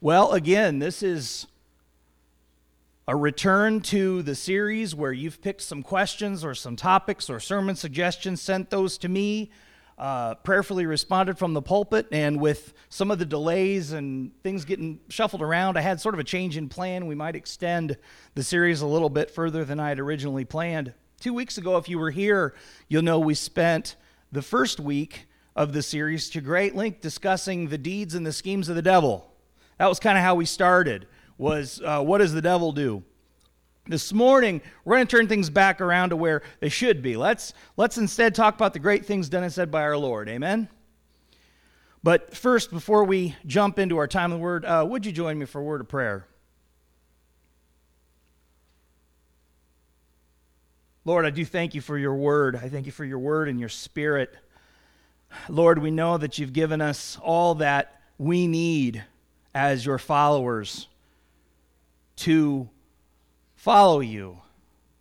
Well, 0.00 0.30
again, 0.30 0.78
this 0.78 1.02
is 1.02 1.48
a 3.08 3.16
return 3.16 3.80
to 3.80 4.22
the 4.22 4.36
series 4.36 4.94
where 4.94 5.10
you've 5.10 5.42
picked 5.42 5.62
some 5.62 5.82
questions 5.82 6.44
or 6.44 6.54
some 6.54 6.76
topics 6.76 7.28
or 7.28 7.40
sermon 7.40 7.74
suggestions, 7.74 8.40
sent 8.40 8.70
those 8.70 8.96
to 8.98 9.08
me, 9.08 9.50
uh, 9.98 10.36
prayerfully 10.36 10.86
responded 10.86 11.36
from 11.36 11.52
the 11.52 11.60
pulpit, 11.60 12.06
and 12.12 12.40
with 12.40 12.74
some 12.88 13.10
of 13.10 13.18
the 13.18 13.26
delays 13.26 13.90
and 13.90 14.30
things 14.44 14.64
getting 14.64 15.00
shuffled 15.08 15.42
around, 15.42 15.76
I 15.76 15.80
had 15.80 16.00
sort 16.00 16.14
of 16.14 16.20
a 16.20 16.24
change 16.24 16.56
in 16.56 16.68
plan. 16.68 17.08
We 17.08 17.16
might 17.16 17.34
extend 17.34 17.96
the 18.36 18.44
series 18.44 18.82
a 18.82 18.86
little 18.86 19.10
bit 19.10 19.32
further 19.32 19.64
than 19.64 19.80
I 19.80 19.88
had 19.88 19.98
originally 19.98 20.44
planned. 20.44 20.94
Two 21.18 21.34
weeks 21.34 21.58
ago, 21.58 21.76
if 21.76 21.88
you 21.88 21.98
were 21.98 22.12
here, 22.12 22.54
you'll 22.86 23.02
know 23.02 23.18
we 23.18 23.34
spent 23.34 23.96
the 24.30 24.42
first 24.42 24.78
week 24.78 25.26
of 25.56 25.72
the 25.72 25.82
series 25.82 26.30
to 26.30 26.40
great 26.40 26.76
length 26.76 27.00
discussing 27.00 27.66
the 27.66 27.78
deeds 27.78 28.14
and 28.14 28.24
the 28.24 28.32
schemes 28.32 28.68
of 28.68 28.76
the 28.76 28.82
devil. 28.82 29.34
That 29.78 29.88
was 29.88 30.00
kind 30.00 30.18
of 30.18 30.24
how 30.24 30.34
we 30.34 30.44
started 30.44 31.06
was 31.38 31.80
uh, 31.84 32.02
what 32.02 32.18
does 32.18 32.32
the 32.32 32.42
devil 32.42 32.72
do? 32.72 33.04
This 33.86 34.12
morning, 34.12 34.60
we're 34.84 34.96
going 34.96 35.06
to 35.06 35.16
turn 35.16 35.28
things 35.28 35.48
back 35.48 35.80
around 35.80 36.10
to 36.10 36.16
where 36.16 36.42
they 36.60 36.68
should 36.68 37.00
be. 37.00 37.16
Let's, 37.16 37.54
let's 37.76 37.96
instead 37.96 38.34
talk 38.34 38.54
about 38.54 38.74
the 38.74 38.78
great 38.80 39.06
things 39.06 39.30
done 39.30 39.44
and 39.44 39.52
said 39.52 39.70
by 39.70 39.82
our 39.82 39.96
Lord. 39.96 40.28
Amen? 40.28 40.68
But 42.02 42.36
first, 42.36 42.70
before 42.70 43.04
we 43.04 43.34
jump 43.46 43.78
into 43.78 43.96
our 43.96 44.06
time 44.06 44.30
of 44.30 44.38
the 44.38 44.42
word, 44.42 44.64
uh, 44.64 44.84
would 44.86 45.06
you 45.06 45.12
join 45.12 45.38
me 45.38 45.46
for 45.46 45.60
a 45.60 45.64
word 45.64 45.80
of 45.80 45.88
prayer? 45.88 46.26
Lord, 51.04 51.24
I 51.24 51.30
do 51.30 51.44
thank 51.44 51.74
you 51.74 51.80
for 51.80 51.96
your 51.96 52.14
word. 52.14 52.56
I 52.56 52.68
thank 52.68 52.84
you 52.84 52.92
for 52.92 53.04
your 53.04 53.18
word 53.18 53.48
and 53.48 53.58
your 53.58 53.70
spirit. 53.70 54.36
Lord, 55.48 55.78
we 55.78 55.90
know 55.90 56.18
that 56.18 56.38
you've 56.38 56.52
given 56.52 56.82
us 56.82 57.18
all 57.22 57.54
that 57.56 58.02
we 58.18 58.46
need 58.46 59.02
as 59.58 59.84
your 59.84 59.98
followers 59.98 60.86
to 62.14 62.70
follow 63.56 63.98
you, 63.98 64.40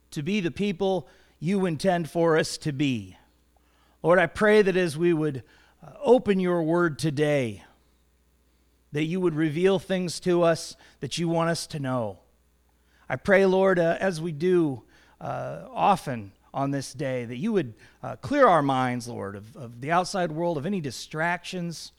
to 0.10 0.24
be 0.24 0.40
the 0.40 0.50
people 0.50 1.08
you 1.40 1.68
intend 1.68 2.10
for 2.10 2.36
us 2.36 2.58
to 2.58 2.72
be. 2.72 3.16
Lord, 4.02 4.18
I 4.18 4.26
pray 4.26 4.64
that 4.64 4.76
as 4.76 4.98
we 4.98 5.14
would 5.14 5.44
uh, 5.86 5.92
open 6.04 6.40
your 6.40 6.64
word 6.64 6.98
today, 6.98 7.64
that 8.94 9.04
you 9.04 9.22
would 9.22 9.36
reveal 9.36 9.78
things 9.78 10.20
to 10.22 10.42
us 10.42 10.76
that 11.02 11.20
you 11.20 11.30
want 11.30 11.52
us 11.52 11.68
to 11.68 11.80
know. 11.80 12.18
I 13.08 13.16
pray, 13.16 13.46
Lord, 13.46 13.78
uh, 13.78 13.98
as 14.00 14.20
we 14.20 14.32
do 14.32 14.82
uh, 15.22 15.66
often 15.72 16.32
on 16.52 16.72
this 16.72 16.94
day, 16.94 17.26
that 17.26 17.38
you 17.38 17.54
would 17.54 17.76
uh, 18.02 18.16
clear 18.16 18.48
our 18.48 18.64
minds, 18.64 19.08
Lord, 19.08 19.36
of, 19.36 19.56
of 19.56 19.82
the 19.82 19.92
outside 19.92 20.32
world, 20.32 20.58
of 20.58 20.66
any 20.66 20.82
distractions. 20.82 21.92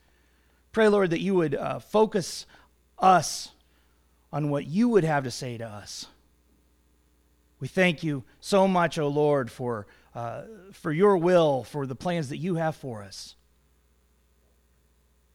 Pray, 0.79 0.87
Lord, 0.87 1.11
that 1.11 1.19
you 1.19 1.35
would 1.35 1.57
uh, 1.57 1.81
focus 1.81 2.47
us 3.01 3.51
on 4.33 4.49
what 4.49 4.65
you 4.65 4.89
would 4.91 5.03
have 5.03 5.25
to 5.25 5.31
say 5.33 5.59
to 5.59 5.67
us. 5.67 6.07
We 7.59 7.67
thank 7.67 8.05
you 8.05 8.23
so 8.39 8.69
much, 8.69 8.97
O 8.97 9.07
oh 9.07 9.09
Lord, 9.09 9.51
for, 9.51 9.89
uh, 10.15 10.43
for 10.71 10.93
your 10.93 11.17
will, 11.17 11.65
for 11.65 11.85
the 11.85 11.97
plans 11.97 12.29
that 12.29 12.37
you 12.37 12.55
have 12.55 12.77
for 12.77 13.03
us. 13.03 13.35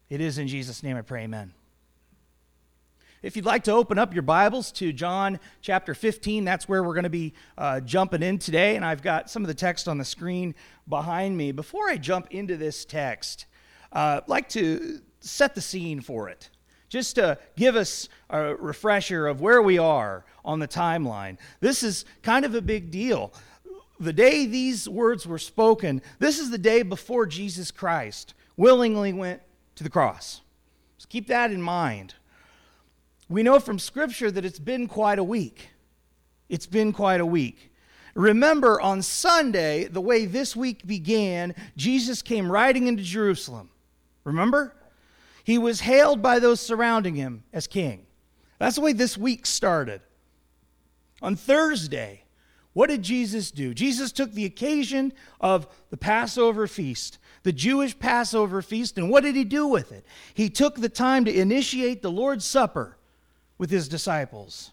It 0.10 0.22
is 0.22 0.38
in 0.38 0.48
Jesus' 0.48 0.82
name 0.82 0.96
I 0.96 1.02
pray, 1.02 1.24
amen. 1.24 1.54
If 3.22 3.36
you'd 3.36 3.44
like 3.44 3.66
to 3.66 3.74
open 3.74 4.00
up 4.00 4.14
your 4.14 4.24
Bibles 4.24 4.72
to 4.72 4.94
John 4.94 5.42
chapter 5.60 5.94
15, 5.94 6.46
that's 6.46 6.70
where 6.70 6.82
we're 6.82 6.94
going 6.94 7.04
to 7.04 7.10
be 7.10 7.34
uh, 7.58 7.82
jumping 7.82 8.24
in 8.24 8.40
today. 8.40 8.78
And 8.78 8.86
I've 8.86 9.02
got 9.02 9.30
some 9.30 9.44
of 9.44 9.50
the 9.50 9.54
text 9.54 9.90
on 9.90 9.98
the 9.98 10.06
screen 10.06 10.56
behind 10.88 11.36
me. 11.36 11.52
Before 11.52 11.90
I 11.90 11.98
jump 11.98 12.28
into 12.32 12.56
this 12.56 12.86
text, 12.86 13.46
uh, 13.92 14.22
I'd 14.24 14.30
like 14.30 14.48
to 14.50 15.02
set 15.24 15.56
the 15.56 15.62
scene 15.62 16.02
for 16.02 16.30
it 16.30 16.50
just 16.94 17.16
to 17.16 17.40
give 17.56 17.76
us 17.76 18.08
a 18.30 18.54
refresher 18.56 19.26
of 19.26 19.42
where 19.42 19.64
we 19.64 19.80
are 19.80 20.24
on 20.46 20.60
the 20.60 20.68
timeline. 20.68 21.40
This 21.60 21.82
is 21.82 22.06
kind 22.22 22.46
of 22.46 22.54
a 22.54 22.62
big 22.62 22.92
deal. 22.92 23.34
The 24.00 24.14
day 24.14 24.46
these 24.46 24.88
words 24.88 25.26
were 25.26 25.40
spoken, 25.40 26.04
this 26.20 26.38
is 26.38 26.52
the 26.52 26.58
day 26.60 26.84
before 26.84 27.26
Jesus 27.26 27.72
Christ 27.72 28.36
willingly 28.58 29.12
went 29.12 29.42
to 29.76 29.84
the 29.84 29.90
cross. 29.90 30.42
So 31.00 31.08
keep 31.10 31.26
that 31.28 31.52
in 31.52 31.64
mind. 31.64 32.14
We 33.28 33.42
know 33.42 33.60
from 33.60 33.80
Scripture 33.80 34.30
that 34.30 34.46
it's 34.46 34.60
been 34.60 34.88
quite 34.88 35.18
a 35.18 35.24
week. 35.24 35.70
It's 36.48 36.68
been 36.68 36.94
quite 36.94 37.22
a 37.22 37.26
week. 37.26 37.72
Remember, 38.14 38.80
on 38.80 39.02
Sunday, 39.02 39.86
the 39.86 40.02
way 40.02 40.26
this 40.26 40.56
week 40.56 40.86
began, 40.86 41.56
Jesus 41.76 42.22
came 42.22 42.52
riding 42.52 42.86
into 42.86 43.02
Jerusalem. 43.02 43.72
Remember? 44.24 44.76
He 45.44 45.58
was 45.58 45.82
hailed 45.82 46.22
by 46.22 46.40
those 46.40 46.60
surrounding 46.60 47.16
him 47.16 47.44
as 47.52 47.68
king. 47.68 48.06
That's 48.60 48.76
the 48.76 48.82
way 48.82 48.94
this 48.94 49.18
week 49.18 49.46
started. 49.46 50.02
On 51.22 51.36
Thursday, 51.36 52.24
what 52.74 52.90
did 52.90 53.04
Jesus 53.04 53.52
do? 53.52 53.74
Jesus 53.74 54.12
took 54.12 54.32
the 54.32 54.46
occasion 54.46 55.14
of 55.40 55.68
the 55.90 55.98
Passover 55.98 56.66
feast, 56.68 57.20
the 57.44 57.52
Jewish 57.52 57.98
Passover 57.98 58.62
feast, 58.62 58.98
and 58.98 59.10
what 59.10 59.24
did 59.24 59.36
he 59.36 59.44
do 59.44 59.68
with 59.68 59.92
it? 59.92 60.06
He 60.34 60.50
took 60.50 60.76
the 60.76 60.90
time 60.90 61.26
to 61.26 61.34
initiate 61.34 62.02
the 62.02 62.12
Lord's 62.12 62.46
Supper 62.46 62.98
with 63.58 63.70
his 63.70 63.88
disciples. 63.88 64.72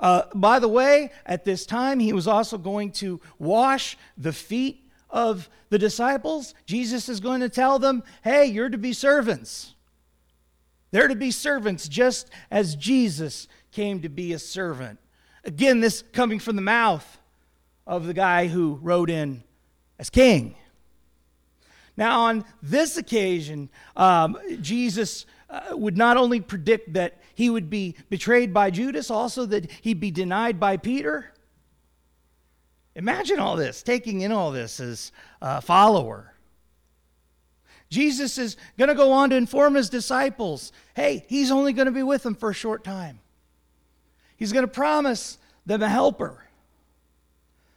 Uh, 0.00 0.22
by 0.34 0.58
the 0.58 0.68
way, 0.68 1.10
at 1.24 1.44
this 1.44 1.64
time, 1.64 2.00
he 2.00 2.12
was 2.12 2.26
also 2.26 2.58
going 2.58 2.90
to 2.92 3.20
wash 3.38 3.96
the 4.18 4.32
feet 4.32 4.90
of 5.08 5.48
the 5.70 5.78
disciples. 5.78 6.54
Jesus 6.66 7.08
is 7.08 7.20
going 7.20 7.40
to 7.40 7.48
tell 7.48 7.78
them, 7.78 8.02
hey, 8.22 8.44
you're 8.46 8.68
to 8.68 8.78
be 8.78 8.92
servants. 8.92 9.73
They're 10.94 11.08
to 11.08 11.16
be 11.16 11.32
servants 11.32 11.88
just 11.88 12.30
as 12.52 12.76
Jesus 12.76 13.48
came 13.72 14.02
to 14.02 14.08
be 14.08 14.32
a 14.32 14.38
servant. 14.38 15.00
Again, 15.42 15.80
this 15.80 16.04
coming 16.12 16.38
from 16.38 16.54
the 16.54 16.62
mouth 16.62 17.18
of 17.84 18.06
the 18.06 18.14
guy 18.14 18.46
who 18.46 18.78
rode 18.80 19.10
in 19.10 19.42
as 19.98 20.08
king. 20.08 20.54
Now, 21.96 22.20
on 22.20 22.44
this 22.62 22.96
occasion, 22.96 23.70
um, 23.96 24.38
Jesus 24.60 25.26
uh, 25.50 25.70
would 25.72 25.96
not 25.96 26.16
only 26.16 26.38
predict 26.38 26.92
that 26.92 27.20
he 27.34 27.50
would 27.50 27.68
be 27.68 27.96
betrayed 28.08 28.54
by 28.54 28.70
Judas, 28.70 29.10
also 29.10 29.46
that 29.46 29.68
he'd 29.80 29.98
be 29.98 30.12
denied 30.12 30.60
by 30.60 30.76
Peter. 30.76 31.32
Imagine 32.94 33.40
all 33.40 33.56
this, 33.56 33.82
taking 33.82 34.20
in 34.20 34.30
all 34.30 34.52
this 34.52 34.78
as 34.78 35.10
a 35.42 35.60
follower. 35.60 36.33
Jesus 37.90 38.38
is 38.38 38.56
going 38.78 38.88
to 38.88 38.94
go 38.94 39.12
on 39.12 39.30
to 39.30 39.36
inform 39.36 39.74
his 39.74 39.88
disciples 39.88 40.72
hey, 40.94 41.24
he's 41.28 41.50
only 41.50 41.72
going 41.72 41.86
to 41.86 41.92
be 41.92 42.02
with 42.02 42.22
them 42.22 42.34
for 42.34 42.50
a 42.50 42.54
short 42.54 42.84
time. 42.84 43.18
He's 44.36 44.52
going 44.52 44.64
to 44.64 44.70
promise 44.70 45.38
them 45.66 45.82
a 45.82 45.88
helper, 45.88 46.44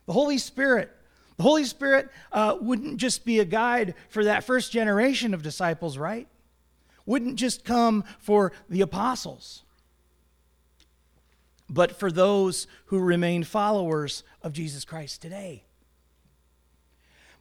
the 0.05 0.13
Holy 0.13 0.37
Spirit. 0.37 0.91
The 1.37 1.43
Holy 1.43 1.65
Spirit 1.65 2.09
uh, 2.31 2.57
wouldn't 2.59 2.97
just 2.97 3.23
be 3.23 3.39
a 3.39 3.45
guide 3.45 3.93
for 4.09 4.23
that 4.23 4.43
first 4.43 4.71
generation 4.71 5.35
of 5.35 5.43
disciples, 5.43 5.97
right? 5.97 6.27
Wouldn't 7.05 7.35
just 7.35 7.63
come 7.63 8.03
for 8.17 8.51
the 8.69 8.81
apostles, 8.81 9.63
but 11.69 11.91
for 11.91 12.11
those 12.11 12.65
who 12.85 12.99
remain 12.99 13.43
followers 13.43 14.23
of 14.41 14.51
Jesus 14.51 14.83
Christ 14.83 15.21
today. 15.21 15.63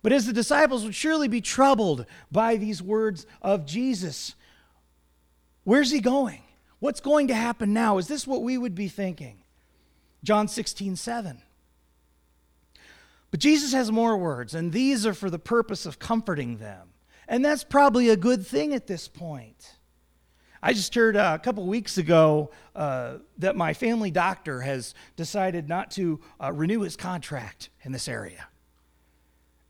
But 0.06 0.12
as 0.12 0.24
the 0.24 0.32
disciples 0.32 0.84
would 0.84 0.94
surely 0.94 1.26
be 1.26 1.40
troubled 1.40 2.06
by 2.30 2.58
these 2.58 2.80
words 2.80 3.26
of 3.42 3.66
Jesus, 3.66 4.36
where's 5.64 5.90
he 5.90 5.98
going? 5.98 6.42
What's 6.78 7.00
going 7.00 7.26
to 7.26 7.34
happen 7.34 7.72
now? 7.72 7.98
Is 7.98 8.06
this 8.06 8.24
what 8.24 8.44
we 8.44 8.56
would 8.56 8.76
be 8.76 8.86
thinking? 8.86 9.42
John 10.22 10.46
16, 10.46 10.94
7. 10.94 11.42
But 13.32 13.40
Jesus 13.40 13.72
has 13.72 13.90
more 13.90 14.16
words, 14.16 14.54
and 14.54 14.72
these 14.72 15.04
are 15.06 15.12
for 15.12 15.28
the 15.28 15.40
purpose 15.40 15.86
of 15.86 15.98
comforting 15.98 16.58
them. 16.58 16.90
And 17.26 17.44
that's 17.44 17.64
probably 17.64 18.08
a 18.08 18.16
good 18.16 18.46
thing 18.46 18.74
at 18.74 18.86
this 18.86 19.08
point. 19.08 19.74
I 20.62 20.72
just 20.72 20.94
heard 20.94 21.16
uh, 21.16 21.32
a 21.34 21.42
couple 21.42 21.66
weeks 21.66 21.98
ago 21.98 22.52
uh, 22.76 23.16
that 23.38 23.56
my 23.56 23.74
family 23.74 24.12
doctor 24.12 24.60
has 24.60 24.94
decided 25.16 25.68
not 25.68 25.90
to 25.90 26.20
uh, 26.40 26.52
renew 26.52 26.82
his 26.82 26.94
contract 26.94 27.70
in 27.82 27.90
this 27.90 28.06
area. 28.06 28.46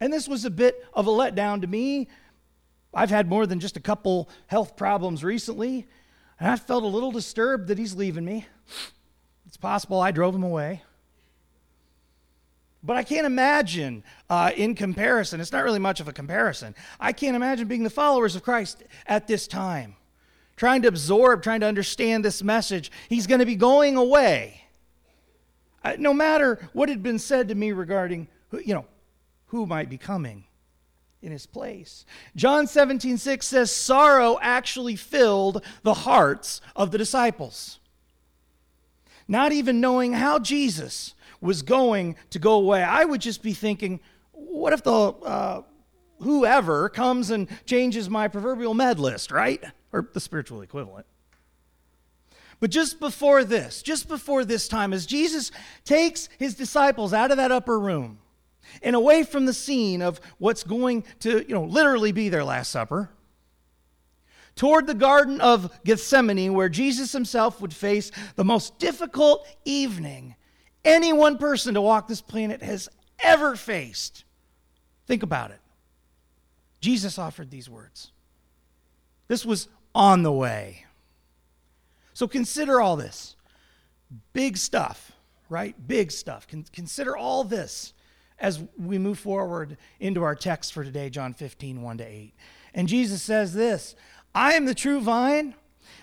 And 0.01 0.13
this 0.13 0.29
was 0.29 0.45
a 0.45 0.51
bit 0.51 0.85
of 0.95 1.07
a 1.07 1.11
letdown 1.11 1.61
to 1.63 1.67
me. 1.67 2.09
I've 2.93 3.11
had 3.11 3.29
more 3.29 3.47
than 3.47 3.61
just 3.61 3.77
a 3.77 3.81
couple 3.81 4.29
health 4.47 4.77
problems 4.77 5.23
recently, 5.23 5.87
and 6.41 6.51
I 6.51 6.57
felt 6.57 6.83
a 6.83 6.87
little 6.87 7.13
disturbed 7.13 7.69
that 7.69 7.79
he's 7.79 7.95
leaving 7.95 8.25
me. 8.25 8.47
It's 9.47 9.57
possible 9.57 10.01
I 10.01 10.11
drove 10.11 10.35
him 10.35 10.43
away. 10.43 10.83
But 12.83 12.97
I 12.97 13.03
can't 13.03 13.27
imagine, 13.27 14.05
uh, 14.31 14.53
in 14.57 14.75
comparison, 14.75 15.41
it's 15.41 15.51
not 15.51 15.65
really 15.65 15.79
much 15.79 15.99
of 16.01 16.09
a 16.09 16.13
comparison. 16.13 16.75
I 17.01 17.13
can't 17.13 17.35
imagine 17.35 17.67
being 17.67 17.83
the 17.83 17.91
followers 17.91 18.37
of 18.37 18.43
Christ 18.43 18.85
at 19.07 19.27
this 19.27 19.47
time, 19.47 19.97
trying 20.57 20.83
to 20.83 20.89
absorb, 20.89 21.43
trying 21.43 21.61
to 21.61 21.67
understand 21.67 22.25
this 22.25 22.43
message. 22.45 22.93
He's 23.09 23.27
going 23.27 23.41
to 23.41 23.47
be 23.47 23.57
going 23.57 23.97
away. 23.97 24.63
Uh, 25.83 25.95
no 25.99 26.15
matter 26.15 26.69
what 26.73 26.89
had 26.89 27.03
been 27.03 27.19
said 27.19 27.49
to 27.49 27.55
me 27.55 27.73
regarding, 27.73 28.29
you 28.65 28.75
know, 28.75 28.87
who 29.47 29.67
might 29.67 29.89
be 29.89 29.99
coming. 29.99 30.45
in 31.23 31.33
his 31.33 31.47
place. 31.47 32.05
John 32.37 32.67
17, 32.67 33.17
6 33.17 33.47
says, 33.47 33.71
Sorrow 33.73 34.39
actually 34.41 34.95
filled 34.95 35.65
the 35.83 35.95
hearts 35.95 36.61
of 36.77 36.93
the 36.93 36.99
disciples. 36.99 37.81
Not 39.27 39.51
even 39.51 39.81
knowing 39.81 40.13
how 40.13 40.39
Jesus 40.39 41.15
was 41.41 41.63
going 41.63 42.17
to 42.31 42.39
go 42.39 42.53
away, 42.53 42.83
I 42.83 43.05
would 43.05 43.21
just 43.21 43.43
be 43.43 43.55
thinking, 43.55 43.99
what 44.33 44.73
if 44.73 44.85
the 44.85 44.93
uh, 44.93 45.63
whoever 46.21 46.89
comes 46.89 47.31
and 47.31 47.49
changes 47.65 48.09
my 48.09 48.29
proverbial 48.29 48.75
med 48.75 48.99
list, 49.01 49.31
right? 49.31 49.65
Or 49.93 50.09
the 50.13 50.21
spiritual 50.21 50.63
equivalent. 50.63 51.07
But 52.61 52.71
just 52.71 53.01
before 53.01 53.45
this, 53.45 53.83
just 53.83 54.09
before 54.09 54.45
this 54.45 54.69
time, 54.69 54.93
as 54.93 55.07
Jesus 55.07 55.51
takes 55.85 56.29
his 56.39 56.55
disciples 56.55 57.13
out 57.13 57.31
of 57.31 57.37
that 57.37 57.53
upper 57.53 57.79
room 57.79 58.19
and 58.83 58.97
away 58.97 59.23
from 59.23 59.47
the 59.47 59.53
scene 59.53 60.03
of 60.03 60.21
what's 60.39 60.63
going 60.63 61.05
to, 61.21 61.45
you 61.47 61.55
know, 61.55 61.65
literally 61.65 62.13
be 62.13 62.29
their 62.29 62.45
Last 62.45 62.71
Supper, 62.71 63.11
toward 64.55 64.87
the 64.87 64.95
Garden 64.95 65.41
of 65.41 65.71
Gethsemane, 65.85 66.55
where 66.55 66.69
Jesus 66.69 67.13
himself 67.13 67.61
would 67.61 67.75
face 67.75 68.11
the 68.37 68.45
most 68.45 68.79
difficult 68.79 69.47
evening 69.65 70.35
any 70.85 71.13
one 71.13 71.37
person 71.37 71.75
to 71.75 71.81
walk 71.81 72.09
this 72.09 72.23
planet 72.23 72.63
has 72.63 72.89
ever 73.19 73.57
faced. 73.57 74.25
Think 75.07 75.23
about 75.23 75.51
it. 75.51 75.61
Jesus 76.81 77.19
offered 77.19 77.51
these 77.51 77.69
words. 77.69 78.13
This 79.29 79.45
was 79.45 79.69
on 79.95 80.23
the 80.23 80.33
way. 80.33 80.85
So 82.13 82.29
consider 82.29 82.81
all 82.81 82.97
this. 82.97 83.37
Big 84.33 84.57
stuff, 84.57 85.13
right? 85.49 85.75
Big 85.87 86.13
stuff. 86.13 86.47
Con- 86.47 86.65
consider 86.73 87.17
all 87.17 87.45
this 87.45 87.93
as 88.39 88.63
we 88.79 88.99
move 88.99 89.19
forward 89.19 89.77
into 90.01 90.23
our 90.23 90.35
text 90.35 90.73
for 90.73 90.85
today, 90.85 91.11
John 91.11 91.33
15, 91.33 91.83
1 91.83 91.99
to 91.99 92.05
8. 92.05 92.35
And 92.75 92.89
Jesus 92.89 93.23
says 93.23 93.55
this 93.55 93.95
I 94.35 94.55
am 94.55 94.67
the 94.67 94.75
true 94.75 95.01
vine. 95.01 95.55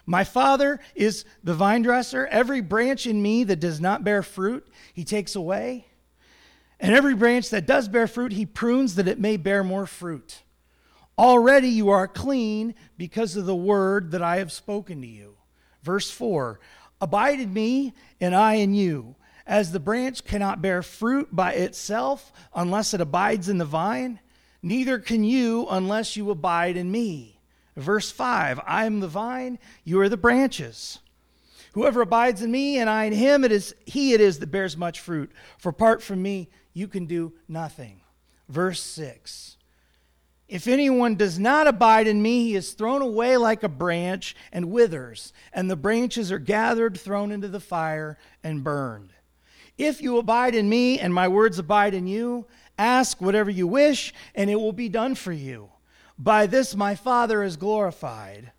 My 0.06 0.24
Father 0.24 0.80
is 0.96 1.24
the 1.44 1.54
vine 1.54 1.82
dresser. 1.82 2.28
Every 2.28 2.62
branch 2.62 3.06
in 3.06 3.22
me 3.22 3.44
that 3.46 3.60
does 3.60 3.80
not 3.80 4.04
bear 4.04 4.24
fruit, 4.24 4.68
he 4.94 5.04
takes 5.04 5.36
away. 5.36 5.88
And 6.80 6.94
every 6.94 7.16
branch 7.16 7.50
that 7.52 7.66
does 7.66 7.88
bear 7.88 8.08
fruit, 8.08 8.34
he 8.34 8.46
prunes 8.46 8.96
that 8.96 9.08
it 9.08 9.20
may 9.20 9.38
bear 9.38 9.64
more 9.64 9.86
fruit. 9.86 10.42
Already 11.18 11.70
you 11.70 11.90
are 11.90 12.08
clean 12.08 12.76
because 12.98 13.38
of 13.38 13.46
the 13.46 13.56
word 13.56 14.12
that 14.12 14.22
I 14.22 14.38
have 14.38 14.52
spoken 14.52 15.00
to 15.02 15.08
you. 15.08 15.36
Verse 15.84 16.10
4 16.10 16.60
Abide 17.00 17.40
in 17.40 17.54
me, 17.54 17.94
and 18.20 18.34
I 18.34 18.56
in 18.56 18.74
you. 18.74 19.16
As 19.46 19.72
the 19.72 19.80
branch 19.80 20.24
cannot 20.24 20.62
bear 20.62 20.82
fruit 20.82 21.36
by 21.36 21.54
itself 21.54 22.32
unless 22.56 22.94
it 22.94 23.02
abides 23.02 23.50
in 23.50 23.58
the 23.58 23.66
vine, 23.66 24.20
neither 24.62 25.00
can 25.00 25.24
you 25.24 25.68
unless 25.70 26.16
you 26.16 26.32
abide 26.32 26.78
in 26.78 26.92
me. 26.92 27.40
Verse 27.76 28.12
5 28.12 28.60
I 28.66 28.86
am 28.86 29.00
the 29.00 29.08
vine, 29.08 29.60
you 29.84 30.00
are 30.00 30.10
the 30.10 30.18
branches. 30.18 31.00
Whoever 31.74 32.02
abides 32.02 32.42
in 32.42 32.52
me 32.52 32.78
and 32.78 32.90
I 32.90 33.06
in 33.06 33.14
him, 33.14 33.44
it 33.44 33.52
is 33.52 33.76
he 33.86 34.14
it 34.14 34.22
is 34.22 34.40
that 34.40 34.52
bears 34.52 34.78
much 34.78 35.00
fruit. 35.00 35.32
For 35.58 35.70
apart 35.70 36.02
from 36.02 36.22
me, 36.22 36.50
you 36.72 36.88
can 36.88 37.06
do 37.06 37.34
nothing. 37.48 38.02
Verse 38.48 38.82
6 38.82 39.58
if 40.48 40.68
anyone 40.68 41.16
does 41.16 41.40
not 41.40 41.68
abide 41.68 42.06
in 42.06 42.22
me, 42.22 42.44
he 42.44 42.56
is 42.56 42.74
thrown 42.74 43.02
away 43.02 43.38
like 43.38 43.64
a 43.64 43.70
branch 43.70 44.36
and 44.52 44.70
withers, 44.70 45.34
and 45.52 45.68
the 45.68 45.76
branches 45.76 46.32
are 46.32 46.38
gathered, 46.38 47.00
thrown 47.00 47.32
into 47.32 47.48
the 47.48 47.60
fire, 47.60 48.20
and 48.44 48.64
burned. 48.64 49.13
If 49.78 50.02
you 50.02 50.18
abide 50.18 50.56
in 50.56 50.70
me, 50.70 51.00
and 51.00 51.14
my 51.14 51.28
words 51.28 51.60
abide 51.60 51.94
in 51.94 52.08
you, 52.08 52.46
ask 52.78 53.22
whatever 53.22 53.50
you 53.50 53.68
wish, 53.68 54.14
and 54.36 54.50
it 54.50 54.56
will 54.56 54.74
be 54.74 54.90
done 54.90 55.16
for 55.16 55.32
you. 55.32 55.70
By 56.18 56.46
this 56.46 56.76
my 56.76 56.96
Father 56.96 57.44
is 57.44 57.58
glorified, 57.58 58.52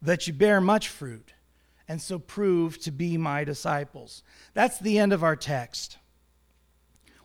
that 0.00 0.26
you 0.26 0.32
bear 0.32 0.60
much 0.60 0.88
fruit, 0.88 1.32
and 1.88 2.00
so 2.00 2.18
prove 2.18 2.78
to 2.80 2.90
be 2.90 3.16
my 3.16 3.44
disciples. 3.44 4.22
That's 4.54 4.78
the 4.78 4.98
end 4.98 5.12
of 5.12 5.24
our 5.24 5.36
text. 5.36 5.98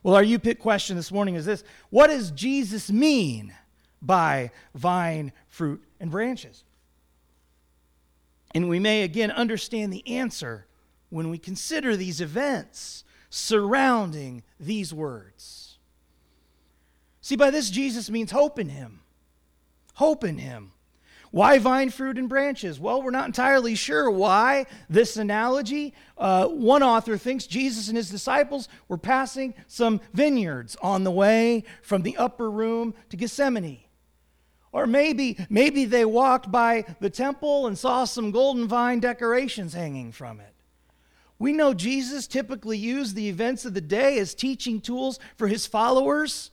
Well, 0.02 0.16
our 0.16 0.24
you 0.24 0.40
pick 0.40 0.60
question 0.60 0.96
this 0.96 1.12
morning 1.12 1.36
is 1.36 1.46
this 1.46 1.64
What 1.90 2.08
does 2.08 2.32
Jesus 2.32 2.92
mean? 2.92 3.54
by 4.02 4.52
vine, 4.74 5.32
fruit, 5.48 5.84
and 6.00 6.12
branches. 6.12 6.64
And 8.54 8.70
we 8.70 8.80
may 8.80 9.04
again 9.04 9.32
understand 9.32 9.94
the 9.94 10.08
answer 10.08 10.66
when 11.10 11.30
we 11.30 11.38
consider 11.38 11.96
these 11.96 12.22
events 12.22 13.04
surrounding 13.30 14.44
these 14.60 14.94
words. 14.94 15.78
See, 17.22 17.36
by 17.36 17.52
this, 17.52 17.70
Jesus 17.70 18.10
means 18.10 18.31
hope 18.31 18.58
in 18.58 18.70
Him. 18.70 19.02
Hope 19.96 20.24
in 20.24 20.38
Him. 20.38 20.72
Why 21.31 21.60
vine, 21.60 21.92
fruit, 21.92 22.18
and 22.18 22.28
branches? 22.28 22.80
Well, 22.80 23.04
we're 23.04 23.12
not 23.12 23.28
entirely 23.28 23.76
sure 23.76 24.10
why 24.10 24.66
this 24.90 25.16
analogy. 25.16 25.94
Uh, 26.18 26.48
one 26.48 26.81
author 26.81 27.18
thinks 27.18 27.46
Jesus 27.46 27.88
and 27.88 27.96
his 27.96 28.10
disciples 28.10 28.68
were 28.88 28.98
passing 28.98 29.54
some 29.68 30.02
vineyards 30.12 30.75
on 30.82 31.04
the 31.04 31.12
way 31.12 31.66
from 31.84 32.02
the 32.02 32.18
upper 32.18 32.50
room 32.50 32.96
to 33.10 33.18
Gethsemane. 33.18 33.82
Or 34.72 34.88
maybe, 34.88 35.38
maybe 35.50 35.86
they 35.86 36.06
walked 36.06 36.52
by 36.52 36.86
the 37.00 37.10
temple 37.10 37.68
and 37.68 37.78
saw 37.78 38.06
some 38.06 38.32
golden 38.32 38.68
vine 38.68 39.00
decorations 39.00 39.74
hanging 39.74 40.12
from 40.12 40.40
it. 40.40 40.54
We 41.39 41.53
know 41.53 41.74
Jesus 41.74 42.27
typically 42.27 42.77
used 42.77 43.15
the 43.15 43.30
events 43.30 43.63
of 43.63 43.74
the 43.74 43.81
day 43.81 44.19
as 44.19 44.36
teaching 44.36 44.81
tools 44.81 45.19
for 45.38 45.47
his 45.47 45.65
followers. 45.65 46.51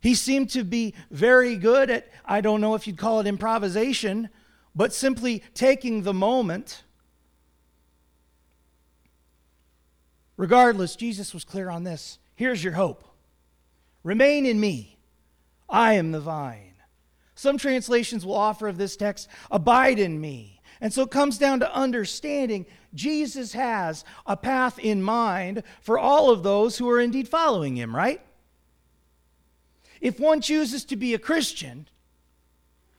He 0.00 0.14
seemed 0.14 0.50
to 0.50 0.62
be 0.62 0.94
very 1.10 1.56
good 1.56 1.90
at, 1.90 2.08
I 2.24 2.40
don't 2.40 2.60
know 2.60 2.76
if 2.76 2.86
you'd 2.86 2.96
call 2.96 3.18
it 3.20 3.26
improvisation, 3.26 4.30
but 4.74 4.92
simply 4.92 5.42
taking 5.54 6.02
the 6.02 6.14
moment. 6.14 6.84
Regardless, 10.36 10.94
Jesus 10.94 11.34
was 11.34 11.44
clear 11.44 11.68
on 11.68 11.82
this. 11.82 12.18
Here's 12.36 12.62
your 12.62 12.74
hope 12.74 13.04
Remain 14.04 14.46
in 14.46 14.60
me, 14.60 14.98
I 15.68 15.94
am 15.94 16.12
the 16.12 16.20
vine. 16.20 16.74
Some 17.34 17.58
translations 17.58 18.24
will 18.24 18.36
offer 18.36 18.68
of 18.68 18.76
this 18.76 18.96
text, 18.96 19.28
abide 19.50 19.98
in 19.98 20.20
me. 20.20 20.60
And 20.80 20.92
so 20.92 21.02
it 21.02 21.10
comes 21.10 21.38
down 21.38 21.60
to 21.60 21.74
understanding 21.74 22.66
Jesus 22.94 23.52
has 23.52 24.04
a 24.26 24.36
path 24.36 24.78
in 24.78 25.02
mind 25.02 25.62
for 25.80 25.98
all 25.98 26.30
of 26.30 26.42
those 26.42 26.78
who 26.78 26.88
are 26.88 27.00
indeed 27.00 27.28
following 27.28 27.76
him, 27.76 27.94
right? 27.94 28.20
If 30.00 30.20
one 30.20 30.40
chooses 30.40 30.84
to 30.86 30.96
be 30.96 31.14
a 31.14 31.18
Christian, 31.18 31.88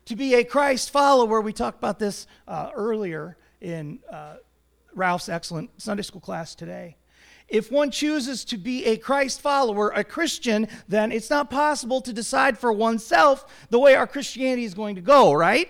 to 0.05 0.15
be 0.15 0.35
a 0.35 0.43
Christ 0.43 0.89
follower, 0.89 1.41
we 1.41 1.53
talked 1.53 1.77
about 1.77 1.99
this 1.99 2.27
uh, 2.47 2.71
earlier 2.73 3.37
in 3.61 3.99
uh, 4.11 4.35
Ralph's 4.93 5.29
excellent 5.29 5.69
Sunday 5.81 6.03
school 6.03 6.21
class 6.21 6.55
today. 6.55 6.97
If 7.47 7.71
one 7.71 7.91
chooses 7.91 8.43
to 8.45 8.57
be 8.57 8.85
a 8.85 8.97
Christ 8.97 9.39
follower, 9.39 9.89
a 9.89 10.03
Christian, 10.03 10.67
then 10.87 11.11
it's 11.11 11.29
not 11.29 11.49
possible 11.51 12.01
to 12.01 12.11
decide 12.11 12.57
for 12.57 12.73
oneself 12.73 13.45
the 13.69 13.79
way 13.79 13.93
our 13.95 14.07
Christianity 14.07 14.63
is 14.63 14.73
going 14.73 14.95
to 14.95 15.01
go, 15.01 15.31
right? 15.33 15.69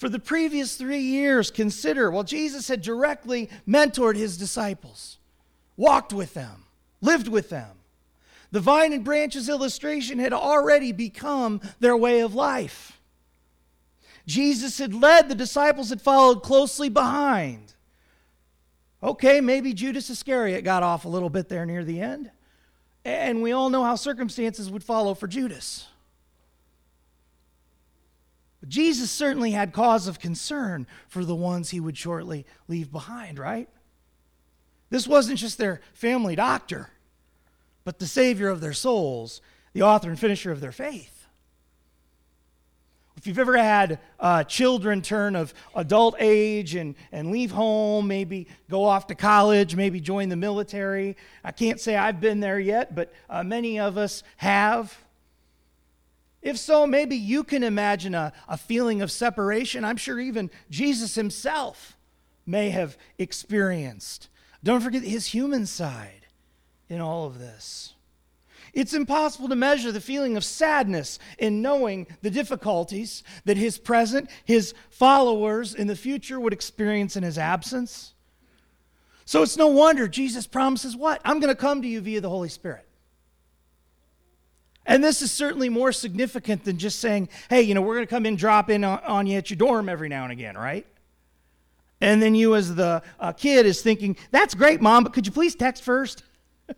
For 0.00 0.08
the 0.08 0.18
previous 0.18 0.76
three 0.76 1.02
years, 1.02 1.50
consider 1.50 2.10
well, 2.10 2.24
Jesus 2.24 2.68
had 2.68 2.80
directly 2.80 3.50
mentored 3.68 4.16
his 4.16 4.38
disciples, 4.38 5.18
walked 5.76 6.14
with 6.14 6.32
them, 6.32 6.64
lived 7.02 7.28
with 7.28 7.50
them. 7.50 7.76
The 8.50 8.60
vine 8.60 8.94
and 8.94 9.04
branches 9.04 9.46
illustration 9.46 10.18
had 10.18 10.32
already 10.32 10.92
become 10.92 11.60
their 11.80 11.98
way 11.98 12.20
of 12.20 12.34
life. 12.34 12.98
Jesus 14.26 14.78
had 14.78 14.94
led, 14.94 15.28
the 15.28 15.34
disciples 15.34 15.90
had 15.90 16.00
followed 16.00 16.42
closely 16.42 16.88
behind. 16.88 17.74
Okay, 19.02 19.42
maybe 19.42 19.74
Judas 19.74 20.08
Iscariot 20.08 20.64
got 20.64 20.82
off 20.82 21.04
a 21.04 21.10
little 21.10 21.28
bit 21.28 21.50
there 21.50 21.66
near 21.66 21.84
the 21.84 22.00
end. 22.00 22.30
And 23.04 23.42
we 23.42 23.52
all 23.52 23.68
know 23.68 23.84
how 23.84 23.96
circumstances 23.96 24.70
would 24.70 24.82
follow 24.82 25.12
for 25.12 25.26
Judas. 25.26 25.88
But 28.60 28.68
Jesus 28.68 29.10
certainly 29.10 29.52
had 29.52 29.72
cause 29.72 30.06
of 30.06 30.20
concern 30.20 30.86
for 31.08 31.24
the 31.24 31.34
ones 31.34 31.70
he 31.70 31.80
would 31.80 31.96
shortly 31.96 32.46
leave 32.68 32.92
behind, 32.92 33.38
right? 33.38 33.68
This 34.90 35.06
wasn't 35.06 35.38
just 35.38 35.56
their 35.56 35.80
family 35.94 36.36
doctor, 36.36 36.90
but 37.84 37.98
the 37.98 38.06
Savior 38.06 38.48
of 38.48 38.60
their 38.60 38.72
souls, 38.72 39.40
the 39.72 39.82
author 39.82 40.08
and 40.08 40.18
finisher 40.18 40.52
of 40.52 40.60
their 40.60 40.72
faith. 40.72 41.16
If 43.16 43.26
you've 43.26 43.38
ever 43.38 43.56
had 43.58 43.98
uh, 44.18 44.44
children 44.44 45.02
turn 45.02 45.36
of 45.36 45.52
adult 45.74 46.16
age 46.18 46.74
and, 46.74 46.94
and 47.12 47.30
leave 47.30 47.50
home, 47.50 48.08
maybe 48.08 48.48
go 48.70 48.84
off 48.84 49.08
to 49.08 49.14
college, 49.14 49.76
maybe 49.76 50.00
join 50.00 50.30
the 50.30 50.36
military, 50.36 51.16
I 51.44 51.52
can't 51.52 51.78
say 51.78 51.96
I've 51.96 52.20
been 52.20 52.40
there 52.40 52.58
yet, 52.58 52.94
but 52.94 53.12
uh, 53.28 53.42
many 53.42 53.78
of 53.78 53.98
us 53.98 54.22
have. 54.38 54.96
If 56.42 56.56
so, 56.56 56.86
maybe 56.86 57.16
you 57.16 57.44
can 57.44 57.62
imagine 57.62 58.14
a, 58.14 58.32
a 58.48 58.56
feeling 58.56 59.02
of 59.02 59.12
separation. 59.12 59.84
I'm 59.84 59.98
sure 59.98 60.18
even 60.18 60.50
Jesus 60.70 61.14
himself 61.14 61.96
may 62.46 62.70
have 62.70 62.96
experienced. 63.18 64.28
Don't 64.64 64.80
forget 64.80 65.02
his 65.02 65.26
human 65.26 65.66
side 65.66 66.26
in 66.88 67.00
all 67.00 67.26
of 67.26 67.38
this. 67.38 67.94
It's 68.72 68.94
impossible 68.94 69.48
to 69.48 69.56
measure 69.56 69.90
the 69.90 70.00
feeling 70.00 70.36
of 70.36 70.44
sadness 70.44 71.18
in 71.38 71.60
knowing 71.60 72.06
the 72.22 72.30
difficulties 72.30 73.22
that 73.44 73.56
his 73.56 73.78
present, 73.78 74.30
his 74.44 74.74
followers 74.90 75.74
in 75.74 75.88
the 75.88 75.96
future 75.96 76.38
would 76.38 76.52
experience 76.52 77.16
in 77.16 77.22
his 77.22 77.36
absence. 77.36 78.14
So 79.24 79.42
it's 79.42 79.56
no 79.56 79.68
wonder 79.68 80.08
Jesus 80.08 80.46
promises 80.46 80.96
what? 80.96 81.20
I'm 81.24 81.40
going 81.40 81.54
to 81.54 81.60
come 81.60 81.82
to 81.82 81.88
you 81.88 82.00
via 82.00 82.20
the 82.20 82.28
Holy 82.28 82.48
Spirit. 82.48 82.86
And 84.90 85.04
this 85.04 85.22
is 85.22 85.30
certainly 85.30 85.68
more 85.68 85.92
significant 85.92 86.64
than 86.64 86.76
just 86.76 86.98
saying, 86.98 87.28
hey, 87.48 87.62
you 87.62 87.74
know, 87.74 87.80
we're 87.80 87.94
going 87.94 88.06
to 88.08 88.10
come 88.10 88.26
in, 88.26 88.34
drop 88.34 88.68
in 88.70 88.82
on, 88.82 88.98
on 89.04 89.24
you 89.28 89.38
at 89.38 89.48
your 89.48 89.56
dorm 89.56 89.88
every 89.88 90.08
now 90.08 90.24
and 90.24 90.32
again, 90.32 90.58
right? 90.58 90.84
And 92.00 92.20
then 92.20 92.34
you, 92.34 92.56
as 92.56 92.74
the 92.74 93.00
uh, 93.20 93.30
kid, 93.30 93.66
is 93.66 93.82
thinking, 93.82 94.16
that's 94.32 94.52
great, 94.52 94.80
mom, 94.80 95.04
but 95.04 95.12
could 95.12 95.26
you 95.26 95.32
please 95.32 95.54
text 95.54 95.84
first? 95.84 96.24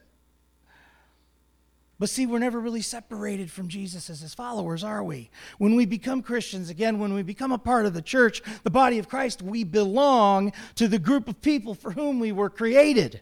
But 1.98 2.10
see, 2.10 2.26
we're 2.26 2.40
never 2.40 2.58
really 2.58 2.82
separated 2.82 3.48
from 3.48 3.68
Jesus 3.68 4.10
as 4.10 4.20
his 4.20 4.34
followers, 4.34 4.82
are 4.82 5.04
we? 5.04 5.30
When 5.58 5.76
we 5.76 5.86
become 5.86 6.20
Christians, 6.20 6.68
again, 6.68 6.98
when 6.98 7.14
we 7.14 7.22
become 7.22 7.52
a 7.52 7.58
part 7.58 7.86
of 7.86 7.94
the 7.94 8.02
church, 8.02 8.42
the 8.64 8.70
body 8.70 8.98
of 8.98 9.08
Christ, 9.08 9.40
we 9.40 9.62
belong 9.62 10.52
to 10.74 10.88
the 10.88 10.98
group 10.98 11.28
of 11.28 11.40
people 11.40 11.76
for 11.76 11.92
whom 11.92 12.18
we 12.18 12.32
were 12.32 12.50
created. 12.50 13.20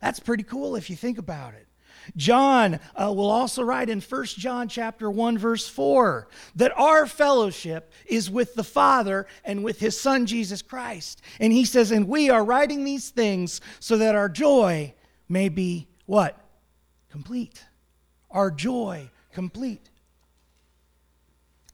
That's 0.00 0.18
pretty 0.18 0.42
cool 0.42 0.74
if 0.74 0.90
you 0.90 0.96
think 0.96 1.18
about 1.18 1.54
it. 1.54 1.68
John 2.16 2.80
uh, 2.94 3.12
will 3.12 3.30
also 3.30 3.62
write 3.62 3.88
in 3.88 4.00
1 4.00 4.24
John 4.26 4.68
chapter 4.68 5.10
1 5.10 5.38
verse 5.38 5.68
4 5.68 6.28
that 6.56 6.78
our 6.78 7.06
fellowship 7.06 7.92
is 8.06 8.30
with 8.30 8.54
the 8.54 8.64
Father 8.64 9.26
and 9.44 9.64
with 9.64 9.80
his 9.80 10.00
son 10.00 10.26
Jesus 10.26 10.62
Christ. 10.62 11.22
And 11.40 11.52
he 11.52 11.64
says 11.64 11.90
and 11.90 12.08
we 12.08 12.30
are 12.30 12.44
writing 12.44 12.84
these 12.84 13.10
things 13.10 13.60
so 13.80 13.96
that 13.98 14.14
our 14.14 14.28
joy 14.28 14.94
may 15.28 15.48
be 15.48 15.88
what? 16.06 16.38
Complete 17.10 17.64
our 18.34 18.50
joy 18.50 19.08
complete. 19.32 19.88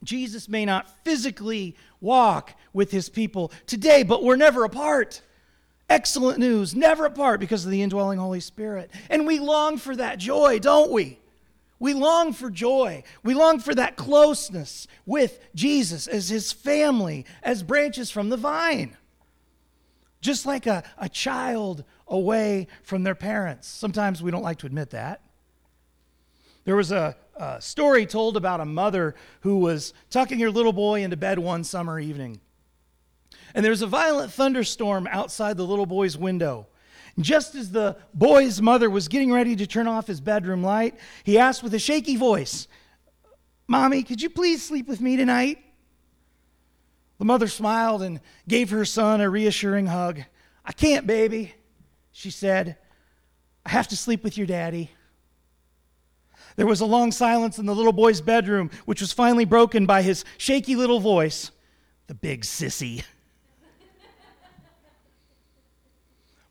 Jesus 0.03 0.47
may 0.47 0.65
not 0.65 1.03
physically 1.03 1.75
walk 1.99 2.53
with 2.73 2.91
his 2.91 3.09
people 3.09 3.51
today, 3.67 4.03
but 4.03 4.23
we're 4.23 4.35
never 4.35 4.63
apart. 4.63 5.21
Excellent 5.91 6.39
news, 6.39 6.73
never 6.73 7.05
apart 7.05 7.41
because 7.41 7.65
of 7.65 7.71
the 7.71 7.81
indwelling 7.81 8.17
Holy 8.17 8.39
Spirit. 8.39 8.89
And 9.09 9.27
we 9.27 9.39
long 9.39 9.77
for 9.77 9.93
that 9.93 10.19
joy, 10.19 10.57
don't 10.57 10.89
we? 10.89 11.19
We 11.79 11.93
long 11.93 12.31
for 12.31 12.49
joy. 12.49 13.03
We 13.23 13.33
long 13.33 13.59
for 13.59 13.75
that 13.75 13.97
closeness 13.97 14.87
with 15.05 15.41
Jesus 15.53 16.07
as 16.07 16.29
his 16.29 16.53
family, 16.53 17.25
as 17.43 17.61
branches 17.61 18.09
from 18.09 18.29
the 18.29 18.37
vine. 18.37 18.95
Just 20.21 20.45
like 20.45 20.65
a, 20.65 20.85
a 20.97 21.09
child 21.09 21.83
away 22.07 22.67
from 22.83 23.03
their 23.03 23.13
parents. 23.13 23.67
Sometimes 23.67 24.23
we 24.23 24.31
don't 24.31 24.43
like 24.43 24.59
to 24.59 24.67
admit 24.67 24.91
that. 24.91 25.19
There 26.63 26.77
was 26.77 26.93
a, 26.93 27.17
a 27.35 27.59
story 27.59 28.05
told 28.05 28.37
about 28.37 28.61
a 28.61 28.65
mother 28.65 29.13
who 29.41 29.57
was 29.57 29.93
tucking 30.09 30.39
her 30.39 30.51
little 30.51 30.71
boy 30.71 31.03
into 31.03 31.17
bed 31.17 31.37
one 31.37 31.65
summer 31.65 31.99
evening. 31.99 32.39
And 33.53 33.63
there 33.63 33.71
was 33.71 33.81
a 33.81 33.87
violent 33.87 34.31
thunderstorm 34.31 35.07
outside 35.09 35.57
the 35.57 35.65
little 35.65 35.85
boy's 35.85 36.17
window. 36.17 36.67
Just 37.19 37.55
as 37.55 37.71
the 37.71 37.97
boy's 38.13 38.61
mother 38.61 38.89
was 38.89 39.07
getting 39.07 39.31
ready 39.31 39.55
to 39.55 39.67
turn 39.67 39.87
off 39.87 40.07
his 40.07 40.21
bedroom 40.21 40.63
light, 40.63 40.95
he 41.23 41.37
asked 41.37 41.61
with 41.61 41.73
a 41.73 41.79
shaky 41.79 42.15
voice, 42.15 42.67
Mommy, 43.67 44.03
could 44.03 44.21
you 44.21 44.29
please 44.29 44.63
sleep 44.63 44.87
with 44.87 45.01
me 45.01 45.17
tonight? 45.17 45.57
The 47.19 47.25
mother 47.25 47.47
smiled 47.47 48.01
and 48.01 48.19
gave 48.47 48.71
her 48.71 48.85
son 48.85 49.21
a 49.21 49.29
reassuring 49.29 49.87
hug. 49.87 50.21
I 50.65 50.71
can't, 50.71 51.05
baby, 51.05 51.53
she 52.11 52.31
said. 52.31 52.77
I 53.65 53.69
have 53.69 53.87
to 53.89 53.97
sleep 53.97 54.23
with 54.23 54.37
your 54.37 54.47
daddy. 54.47 54.89
There 56.55 56.65
was 56.65 56.81
a 56.81 56.85
long 56.85 57.11
silence 57.11 57.59
in 57.59 57.65
the 57.65 57.75
little 57.75 57.93
boy's 57.93 58.21
bedroom, 58.21 58.71
which 58.85 59.01
was 59.01 59.13
finally 59.13 59.45
broken 59.45 59.85
by 59.85 60.01
his 60.01 60.25
shaky 60.37 60.75
little 60.75 60.99
voice 60.99 61.51
the 62.07 62.15
big 62.15 62.41
sissy. 62.41 63.03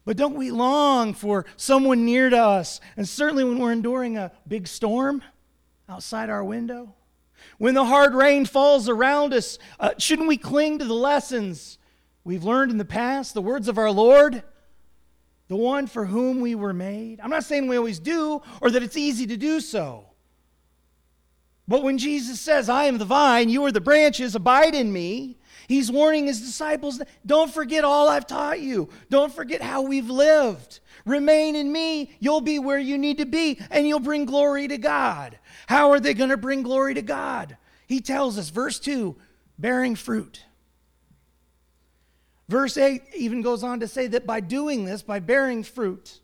but 0.05 0.17
don't 0.17 0.37
we 0.37 0.51
long 0.51 1.15
for 1.15 1.47
someone 1.57 2.05
near 2.05 2.31
to 2.31 2.39
us? 2.39 2.81
And 2.97 3.09
certainly 3.09 3.45
when 3.45 3.59
we're 3.59 3.73
enduring 3.73 4.17
a 4.17 4.33
big 4.47 4.67
storm 4.67 5.23
outside 5.89 6.31
our 6.31 6.45
window, 6.45 6.95
when 7.59 7.75
the 7.75 7.85
hard 7.85 8.15
rain 8.15 8.45
falls 8.47 8.89
around 8.89 9.35
us, 9.35 9.59
uh, 9.79 9.91
shouldn't 9.99 10.29
we 10.29 10.37
cling 10.37 10.79
to 10.79 10.85
the 10.85 10.95
lessons 10.95 11.79
we've 12.25 12.45
learned 12.45 12.71
in 12.71 12.79
the 12.79 12.85
past, 12.85 13.35
the 13.35 13.43
words 13.43 13.69
of 13.69 13.79
our 13.79 13.91
Lord? 13.91 14.43
the 15.51 15.57
one 15.57 15.89
for 15.89 16.07
whom 16.07 16.41
we 16.41 16.55
were 16.55 16.73
made. 16.73 17.19
I'm 17.21 17.29
not 17.29 17.43
saying 17.43 17.67
we 17.67 17.77
always 17.77 17.99
do 17.99 18.41
or 18.61 18.71
that 18.71 18.85
it's 18.85 18.97
easy 18.97 19.27
to 19.27 19.37
do 19.37 19.59
so. 19.59 20.07
But 21.67 21.83
when 21.83 21.99
Jesus 21.99 22.39
says, 22.39 22.69
I 22.69 22.85
am 22.85 22.99
the 22.99 23.05
vine, 23.05 23.49
you 23.49 23.65
are 23.65 23.73
the 23.73 23.81
branches, 23.81 24.37
abide 24.37 24.77
in 24.77 24.93
me, 24.93 25.40
he's 25.71 25.91
warning 25.91 26.27
his 26.27 26.41
disciples 26.41 27.01
don't 27.25 27.53
forget 27.53 27.85
all 27.85 28.09
I've 28.09 28.27
taught 28.27 28.61
you. 28.61 28.89
Don't 29.09 29.33
forget 29.33 29.63
how 29.63 29.83
we've 29.83 30.11
lived. 30.11 30.81
Remain 31.07 31.55
in 31.55 31.71
me, 31.73 32.11
you'll 32.19 32.41
be 32.41 32.59
where 32.59 32.79
you 32.79 32.99
need 32.99 33.19
to 33.19 33.27
be, 33.27 33.59
and 33.71 33.87
you'll 33.87 34.01
bring 34.01 34.25
glory 34.25 34.69
to 34.69 34.79
God. 34.79 35.39
How 35.67 35.93
are 35.93 36.01
they 36.01 36.13
going 36.13 36.31
to 36.31 36.37
bring 36.37 36.63
glory 36.63 36.95
to 36.95 37.03
God? 37.03 37.57
He 37.87 38.01
tells 38.01 38.37
us, 38.37 38.51
verse 38.51 38.79
2, 38.81 39.17
bearing 39.59 39.95
fruit. 39.95 40.45
Verse 42.49 42.77
8 42.77 43.03
even 43.17 43.43
goes 43.43 43.63
on 43.63 43.79
to 43.81 43.87
say 43.87 44.09
that 44.09 44.27
by 44.27 44.41
doing 44.41 44.85
this, 44.85 45.03
by 45.03 45.21
bearing 45.21 45.63
fruit, 45.63 46.21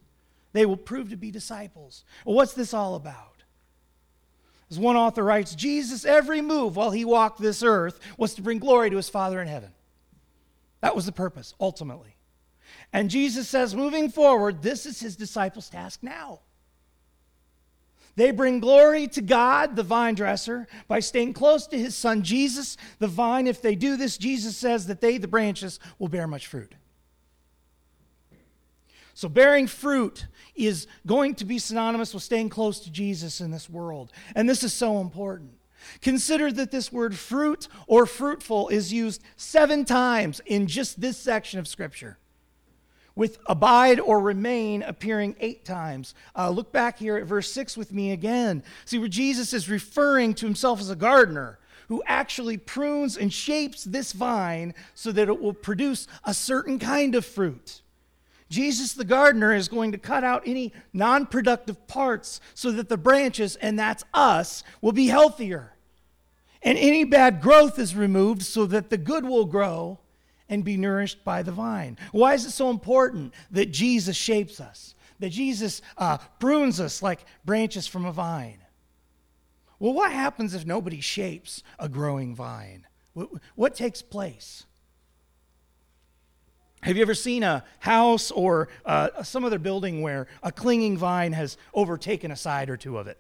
they 0.52 0.66
will 0.66 0.76
prove 0.76 1.10
to 1.10 1.16
be 1.16 1.30
disciples. 1.30 2.04
Well, 2.24 2.34
what's 2.34 2.54
this 2.54 2.74
all 2.74 2.96
about? 2.96 3.35
As 4.70 4.78
one 4.78 4.96
author 4.96 5.22
writes, 5.22 5.54
Jesus' 5.54 6.04
every 6.04 6.40
move 6.40 6.76
while 6.76 6.90
he 6.90 7.04
walked 7.04 7.40
this 7.40 7.62
earth 7.62 8.00
was 8.18 8.34
to 8.34 8.42
bring 8.42 8.58
glory 8.58 8.90
to 8.90 8.96
his 8.96 9.08
Father 9.08 9.40
in 9.40 9.46
heaven. 9.46 9.70
That 10.80 10.96
was 10.96 11.06
the 11.06 11.12
purpose, 11.12 11.54
ultimately. 11.60 12.16
And 12.92 13.10
Jesus 13.10 13.48
says, 13.48 13.74
moving 13.74 14.10
forward, 14.10 14.62
this 14.62 14.86
is 14.86 15.00
his 15.00 15.16
disciples' 15.16 15.70
task 15.70 16.02
now. 16.02 16.40
They 18.16 18.30
bring 18.30 18.60
glory 18.60 19.08
to 19.08 19.20
God, 19.20 19.76
the 19.76 19.82
vine 19.82 20.14
dresser, 20.14 20.66
by 20.88 21.00
staying 21.00 21.34
close 21.34 21.66
to 21.66 21.78
his 21.78 21.94
son 21.94 22.22
Jesus, 22.22 22.76
the 22.98 23.08
vine. 23.08 23.46
If 23.46 23.60
they 23.60 23.74
do 23.74 23.96
this, 23.96 24.16
Jesus 24.16 24.56
says 24.56 24.86
that 24.86 25.02
they, 25.02 25.18
the 25.18 25.28
branches, 25.28 25.78
will 25.98 26.08
bear 26.08 26.26
much 26.26 26.46
fruit. 26.46 26.74
So, 29.16 29.30
bearing 29.30 29.66
fruit 29.66 30.26
is 30.54 30.86
going 31.06 31.36
to 31.36 31.46
be 31.46 31.58
synonymous 31.58 32.12
with 32.12 32.22
staying 32.22 32.50
close 32.50 32.80
to 32.80 32.90
Jesus 32.90 33.40
in 33.40 33.50
this 33.50 33.70
world. 33.70 34.12
And 34.34 34.46
this 34.46 34.62
is 34.62 34.74
so 34.74 35.00
important. 35.00 35.52
Consider 36.02 36.52
that 36.52 36.70
this 36.70 36.92
word 36.92 37.16
fruit 37.16 37.66
or 37.86 38.04
fruitful 38.04 38.68
is 38.68 38.92
used 38.92 39.22
seven 39.38 39.86
times 39.86 40.42
in 40.44 40.66
just 40.66 41.00
this 41.00 41.16
section 41.16 41.58
of 41.58 41.66
Scripture 41.66 42.18
with 43.14 43.38
abide 43.46 44.00
or 44.00 44.20
remain 44.20 44.82
appearing 44.82 45.34
eight 45.40 45.64
times. 45.64 46.14
Uh, 46.36 46.50
look 46.50 46.70
back 46.70 46.98
here 46.98 47.16
at 47.16 47.24
verse 47.24 47.50
6 47.50 47.74
with 47.74 47.94
me 47.94 48.12
again. 48.12 48.62
See 48.84 48.98
where 48.98 49.08
Jesus 49.08 49.54
is 49.54 49.70
referring 49.70 50.34
to 50.34 50.44
himself 50.44 50.78
as 50.78 50.90
a 50.90 50.96
gardener 50.96 51.58
who 51.88 52.02
actually 52.04 52.58
prunes 52.58 53.16
and 53.16 53.32
shapes 53.32 53.82
this 53.82 54.12
vine 54.12 54.74
so 54.94 55.10
that 55.10 55.28
it 55.28 55.40
will 55.40 55.54
produce 55.54 56.06
a 56.24 56.34
certain 56.34 56.78
kind 56.78 57.14
of 57.14 57.24
fruit. 57.24 57.80
Jesus, 58.48 58.92
the 58.92 59.04
gardener, 59.04 59.54
is 59.54 59.68
going 59.68 59.92
to 59.92 59.98
cut 59.98 60.22
out 60.22 60.42
any 60.46 60.72
non 60.92 61.26
productive 61.26 61.86
parts 61.86 62.40
so 62.54 62.70
that 62.72 62.88
the 62.88 62.96
branches, 62.96 63.56
and 63.56 63.78
that's 63.78 64.04
us, 64.14 64.62
will 64.80 64.92
be 64.92 65.08
healthier. 65.08 65.72
And 66.62 66.78
any 66.78 67.04
bad 67.04 67.40
growth 67.40 67.78
is 67.78 67.94
removed 67.94 68.42
so 68.42 68.66
that 68.66 68.90
the 68.90 68.98
good 68.98 69.24
will 69.24 69.44
grow 69.44 69.98
and 70.48 70.64
be 70.64 70.76
nourished 70.76 71.24
by 71.24 71.42
the 71.42 71.52
vine. 71.52 71.98
Why 72.12 72.34
is 72.34 72.44
it 72.44 72.52
so 72.52 72.70
important 72.70 73.34
that 73.50 73.72
Jesus 73.72 74.16
shapes 74.16 74.60
us, 74.60 74.94
that 75.18 75.30
Jesus 75.30 75.82
uh, 75.98 76.18
prunes 76.38 76.80
us 76.80 77.02
like 77.02 77.24
branches 77.44 77.86
from 77.86 78.04
a 78.04 78.12
vine? 78.12 78.58
Well, 79.78 79.92
what 79.92 80.12
happens 80.12 80.54
if 80.54 80.64
nobody 80.64 81.00
shapes 81.00 81.62
a 81.78 81.88
growing 81.88 82.34
vine? 82.34 82.86
What, 83.12 83.28
what 83.54 83.74
takes 83.74 84.02
place? 84.02 84.65
Have 86.86 86.96
you 86.96 87.02
ever 87.02 87.14
seen 87.14 87.42
a 87.42 87.64
house 87.80 88.30
or 88.30 88.68
uh, 88.84 89.24
some 89.24 89.44
other 89.44 89.58
building 89.58 90.02
where 90.02 90.28
a 90.44 90.52
clinging 90.52 90.96
vine 90.96 91.32
has 91.32 91.58
overtaken 91.74 92.30
a 92.30 92.36
side 92.36 92.70
or 92.70 92.76
two 92.76 92.96
of 92.96 93.08
it? 93.08 93.18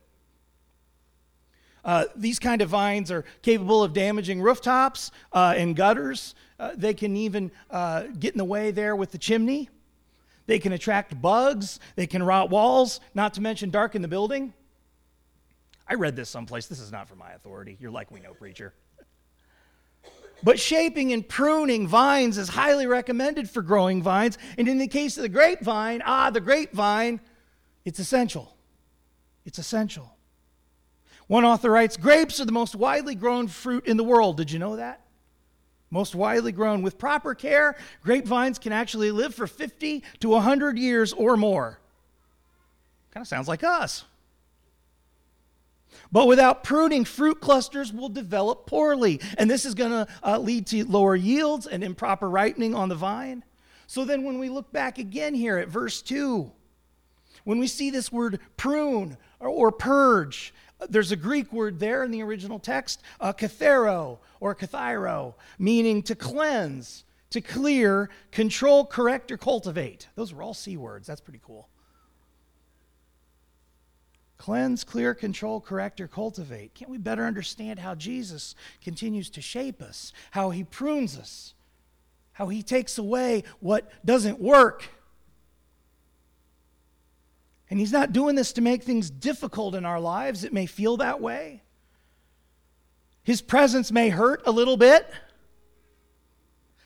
Uh, 1.84 2.04
these 2.14 2.38
kind 2.38 2.62
of 2.62 2.68
vines 2.68 3.10
are 3.10 3.24
capable 3.42 3.82
of 3.82 3.92
damaging 3.92 4.40
rooftops 4.40 5.10
uh, 5.32 5.52
and 5.56 5.74
gutters. 5.74 6.36
Uh, 6.60 6.74
they 6.76 6.94
can 6.94 7.16
even 7.16 7.50
uh, 7.68 8.04
get 8.20 8.34
in 8.34 8.38
the 8.38 8.44
way 8.44 8.70
there 8.70 8.94
with 8.94 9.10
the 9.10 9.18
chimney. 9.18 9.68
They 10.46 10.60
can 10.60 10.72
attract 10.72 11.20
bugs. 11.20 11.80
They 11.96 12.06
can 12.06 12.22
rot 12.22 12.50
walls, 12.50 13.00
not 13.16 13.34
to 13.34 13.40
mention 13.40 13.70
darken 13.70 14.00
the 14.00 14.06
building. 14.06 14.54
I 15.88 15.94
read 15.94 16.14
this 16.14 16.30
someplace. 16.30 16.66
This 16.68 16.78
is 16.78 16.92
not 16.92 17.08
for 17.08 17.16
my 17.16 17.32
authority. 17.32 17.76
You're 17.80 17.90
like 17.90 18.12
we 18.12 18.20
know, 18.20 18.32
preacher. 18.32 18.74
But 20.42 20.60
shaping 20.60 21.12
and 21.12 21.26
pruning 21.26 21.88
vines 21.88 22.38
is 22.38 22.48
highly 22.48 22.86
recommended 22.86 23.48
for 23.48 23.62
growing 23.62 24.02
vines. 24.02 24.38
And 24.58 24.68
in 24.68 24.78
the 24.78 24.88
case 24.88 25.16
of 25.16 25.22
the 25.22 25.28
grapevine, 25.28 26.02
ah, 26.04 26.30
the 26.30 26.40
grapevine, 26.40 27.20
it's 27.84 27.98
essential. 27.98 28.56
It's 29.44 29.58
essential. 29.58 30.16
One 31.26 31.44
author 31.44 31.70
writes 31.70 31.96
Grapes 31.96 32.40
are 32.40 32.44
the 32.44 32.52
most 32.52 32.74
widely 32.74 33.14
grown 33.14 33.48
fruit 33.48 33.86
in 33.86 33.96
the 33.96 34.04
world. 34.04 34.36
Did 34.36 34.50
you 34.50 34.58
know 34.58 34.76
that? 34.76 35.00
Most 35.90 36.14
widely 36.14 36.52
grown. 36.52 36.82
With 36.82 36.98
proper 36.98 37.34
care, 37.34 37.76
grapevines 38.02 38.58
can 38.58 38.72
actually 38.72 39.10
live 39.10 39.34
for 39.34 39.46
50 39.46 40.02
to 40.20 40.28
100 40.28 40.78
years 40.78 41.12
or 41.12 41.36
more. 41.36 41.78
Kind 43.12 43.22
of 43.22 43.28
sounds 43.28 43.48
like 43.48 43.64
us. 43.64 44.04
But 46.12 46.26
without 46.26 46.64
pruning, 46.64 47.04
fruit 47.04 47.40
clusters 47.40 47.92
will 47.92 48.08
develop 48.08 48.66
poorly. 48.66 49.20
And 49.38 49.50
this 49.50 49.64
is 49.64 49.74
going 49.74 49.90
to 49.90 50.06
uh, 50.22 50.38
lead 50.38 50.66
to 50.68 50.84
lower 50.84 51.16
yields 51.16 51.66
and 51.66 51.82
improper 51.82 52.28
ripening 52.28 52.74
on 52.74 52.88
the 52.88 52.94
vine. 52.94 53.44
So 53.86 54.04
then, 54.04 54.24
when 54.24 54.38
we 54.38 54.48
look 54.48 54.72
back 54.72 54.98
again 54.98 55.34
here 55.34 55.58
at 55.58 55.68
verse 55.68 56.02
2, 56.02 56.50
when 57.44 57.58
we 57.58 57.68
see 57.68 57.90
this 57.90 58.10
word 58.10 58.40
prune 58.56 59.16
or, 59.38 59.48
or 59.48 59.70
purge, 59.70 60.52
there's 60.88 61.12
a 61.12 61.16
Greek 61.16 61.52
word 61.52 61.78
there 61.78 62.04
in 62.04 62.10
the 62.10 62.22
original 62.22 62.58
text, 62.58 63.02
uh, 63.20 63.32
kathero 63.32 64.18
or 64.40 64.54
kathairo, 64.54 65.34
meaning 65.58 66.02
to 66.02 66.14
cleanse, 66.14 67.04
to 67.30 67.40
clear, 67.40 68.10
control, 68.30 68.84
correct, 68.84 69.30
or 69.30 69.36
cultivate. 69.36 70.08
Those 70.16 70.34
were 70.34 70.42
all 70.42 70.54
C 70.54 70.76
words. 70.76 71.06
That's 71.06 71.20
pretty 71.20 71.40
cool. 71.44 71.68
Cleanse, 74.38 74.84
clear, 74.84 75.14
control, 75.14 75.60
correct, 75.60 76.00
or 76.00 76.08
cultivate. 76.08 76.74
Can't 76.74 76.90
we 76.90 76.98
better 76.98 77.24
understand 77.24 77.78
how 77.78 77.94
Jesus 77.94 78.54
continues 78.82 79.30
to 79.30 79.40
shape 79.40 79.80
us, 79.80 80.12
how 80.32 80.50
he 80.50 80.62
prunes 80.62 81.18
us, 81.18 81.54
how 82.32 82.48
he 82.48 82.62
takes 82.62 82.98
away 82.98 83.44
what 83.60 83.90
doesn't 84.04 84.38
work? 84.38 84.90
And 87.70 87.80
he's 87.80 87.92
not 87.92 88.12
doing 88.12 88.36
this 88.36 88.52
to 88.54 88.60
make 88.60 88.82
things 88.82 89.10
difficult 89.10 89.74
in 89.74 89.84
our 89.84 89.98
lives. 89.98 90.44
It 90.44 90.52
may 90.52 90.66
feel 90.66 90.98
that 90.98 91.20
way. 91.20 91.62
His 93.22 93.40
presence 93.40 93.90
may 93.90 94.08
hurt 94.08 94.42
a 94.46 94.52
little 94.52 94.76
bit. 94.76 95.10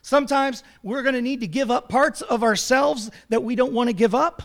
Sometimes 0.02 0.62
we're 0.82 1.02
going 1.02 1.14
to 1.14 1.20
need 1.20 1.40
to 1.40 1.46
give 1.46 1.70
up 1.70 1.88
parts 1.88 2.22
of 2.22 2.42
ourselves 2.42 3.10
that 3.28 3.42
we 3.42 3.56
don't 3.56 3.74
want 3.74 3.88
to 3.88 3.92
give 3.92 4.14
up. 4.14 4.42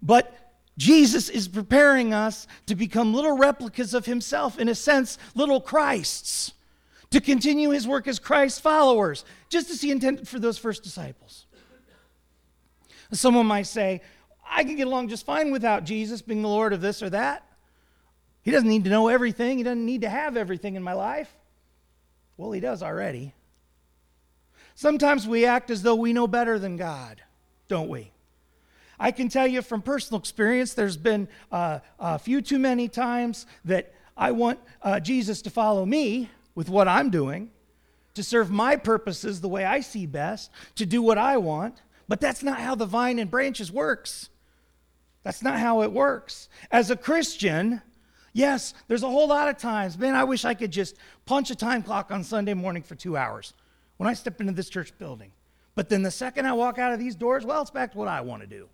But 0.00 0.32
Jesus 0.78 1.28
is 1.28 1.48
preparing 1.48 2.14
us 2.14 2.46
to 2.66 2.74
become 2.74 3.12
little 3.12 3.36
replicas 3.36 3.94
of 3.94 4.06
himself, 4.06 4.58
in 4.58 4.68
a 4.68 4.74
sense, 4.74 5.18
little 5.34 5.60
Christs, 5.60 6.52
to 7.10 7.20
continue 7.20 7.70
his 7.70 7.86
work 7.86 8.08
as 8.08 8.18
Christ 8.18 8.62
followers, 8.62 9.24
just 9.48 9.70
as 9.70 9.82
he 9.82 9.90
intended 9.90 10.26
for 10.26 10.38
those 10.38 10.58
first 10.58 10.82
disciples. 10.82 11.46
Someone 13.12 13.46
might 13.46 13.66
say, 13.66 14.00
I 14.50 14.64
can 14.64 14.76
get 14.76 14.86
along 14.86 15.08
just 15.08 15.26
fine 15.26 15.50
without 15.50 15.84
Jesus 15.84 16.22
being 16.22 16.42
the 16.42 16.48
Lord 16.48 16.72
of 16.72 16.80
this 16.80 17.02
or 17.02 17.10
that. 17.10 17.46
He 18.42 18.50
doesn't 18.50 18.68
need 18.68 18.84
to 18.84 18.90
know 18.90 19.08
everything, 19.08 19.58
He 19.58 19.64
doesn't 19.64 19.84
need 19.84 20.00
to 20.00 20.08
have 20.08 20.36
everything 20.36 20.74
in 20.74 20.82
my 20.82 20.94
life. 20.94 21.30
Well, 22.38 22.52
He 22.52 22.60
does 22.60 22.82
already. 22.82 23.34
Sometimes 24.74 25.28
we 25.28 25.44
act 25.44 25.70
as 25.70 25.82
though 25.82 25.94
we 25.94 26.14
know 26.14 26.26
better 26.26 26.58
than 26.58 26.78
God, 26.78 27.22
don't 27.68 27.88
we? 27.88 28.10
I 29.02 29.10
can 29.10 29.28
tell 29.28 29.48
you 29.48 29.62
from 29.62 29.82
personal 29.82 30.20
experience, 30.20 30.74
there's 30.74 30.96
been 30.96 31.26
uh, 31.50 31.80
a 31.98 32.20
few 32.20 32.40
too 32.40 32.60
many 32.60 32.86
times 32.86 33.46
that 33.64 33.92
I 34.16 34.30
want 34.30 34.60
uh, 34.80 35.00
Jesus 35.00 35.42
to 35.42 35.50
follow 35.50 35.84
me 35.84 36.30
with 36.54 36.68
what 36.68 36.86
I'm 36.86 37.10
doing, 37.10 37.50
to 38.14 38.22
serve 38.22 38.52
my 38.52 38.76
purposes 38.76 39.40
the 39.40 39.48
way 39.48 39.64
I 39.64 39.80
see 39.80 40.06
best, 40.06 40.52
to 40.76 40.86
do 40.86 41.02
what 41.02 41.18
I 41.18 41.36
want. 41.38 41.82
But 42.06 42.20
that's 42.20 42.44
not 42.44 42.60
how 42.60 42.76
the 42.76 42.86
vine 42.86 43.18
and 43.18 43.28
branches 43.28 43.72
works. 43.72 44.28
That's 45.24 45.42
not 45.42 45.58
how 45.58 45.82
it 45.82 45.90
works. 45.90 46.48
As 46.70 46.92
a 46.92 46.96
Christian, 46.96 47.82
yes, 48.32 48.72
there's 48.86 49.02
a 49.02 49.10
whole 49.10 49.26
lot 49.26 49.48
of 49.48 49.58
times, 49.58 49.98
man, 49.98 50.14
I 50.14 50.22
wish 50.22 50.44
I 50.44 50.54
could 50.54 50.70
just 50.70 50.96
punch 51.26 51.50
a 51.50 51.56
time 51.56 51.82
clock 51.82 52.12
on 52.12 52.22
Sunday 52.22 52.54
morning 52.54 52.84
for 52.84 52.94
two 52.94 53.16
hours 53.16 53.52
when 53.96 54.08
I 54.08 54.14
step 54.14 54.40
into 54.40 54.52
this 54.52 54.68
church 54.68 54.96
building. 54.96 55.32
But 55.74 55.88
then 55.88 56.04
the 56.04 56.10
second 56.12 56.46
I 56.46 56.52
walk 56.52 56.78
out 56.78 56.92
of 56.92 57.00
these 57.00 57.16
doors, 57.16 57.44
well, 57.44 57.62
it's 57.62 57.70
back 57.72 57.90
to 57.92 57.98
what 57.98 58.06
I 58.06 58.20
want 58.20 58.42
to 58.42 58.46
do. 58.46 58.68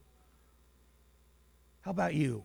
How 1.83 1.91
about 1.91 2.15
you? 2.15 2.45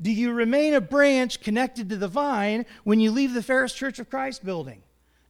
Do 0.00 0.10
you 0.10 0.32
remain 0.32 0.74
a 0.74 0.80
branch 0.80 1.40
connected 1.40 1.88
to 1.90 1.96
the 1.96 2.08
vine 2.08 2.66
when 2.84 3.00
you 3.00 3.10
leave 3.10 3.34
the 3.34 3.42
Ferris 3.42 3.72
Church 3.72 3.98
of 3.98 4.10
Christ 4.10 4.44
building? 4.44 4.82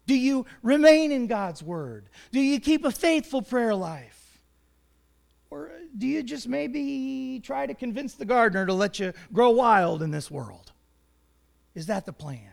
Do 0.07 0.15
you 0.15 0.47
remain 0.63 1.13
in 1.13 1.27
God's 1.27 1.63
Word? 1.63 2.09
Do 2.33 2.41
you 2.41 2.59
keep 2.59 2.85
a 2.85 2.91
faithful 2.91 3.43
prayer 3.43 3.75
life? 3.75 4.41
Or 5.51 5.71
do 5.97 6.07
you 6.07 6.23
just 6.23 6.49
maybe 6.49 7.41
try 7.45 7.67
to 7.67 7.75
convince 7.75 8.15
the 8.15 8.25
gardener 8.25 8.65
to 8.67 8.73
let 8.73 8.99
you 8.99 9.13
grow 9.33 9.51
wild 9.51 10.03
in 10.03 10.11
this 10.11 10.31
world? 10.31 10.73
Is 11.75 11.87
that 11.87 12.07
the 12.07 12.13
plan? 12.13 12.53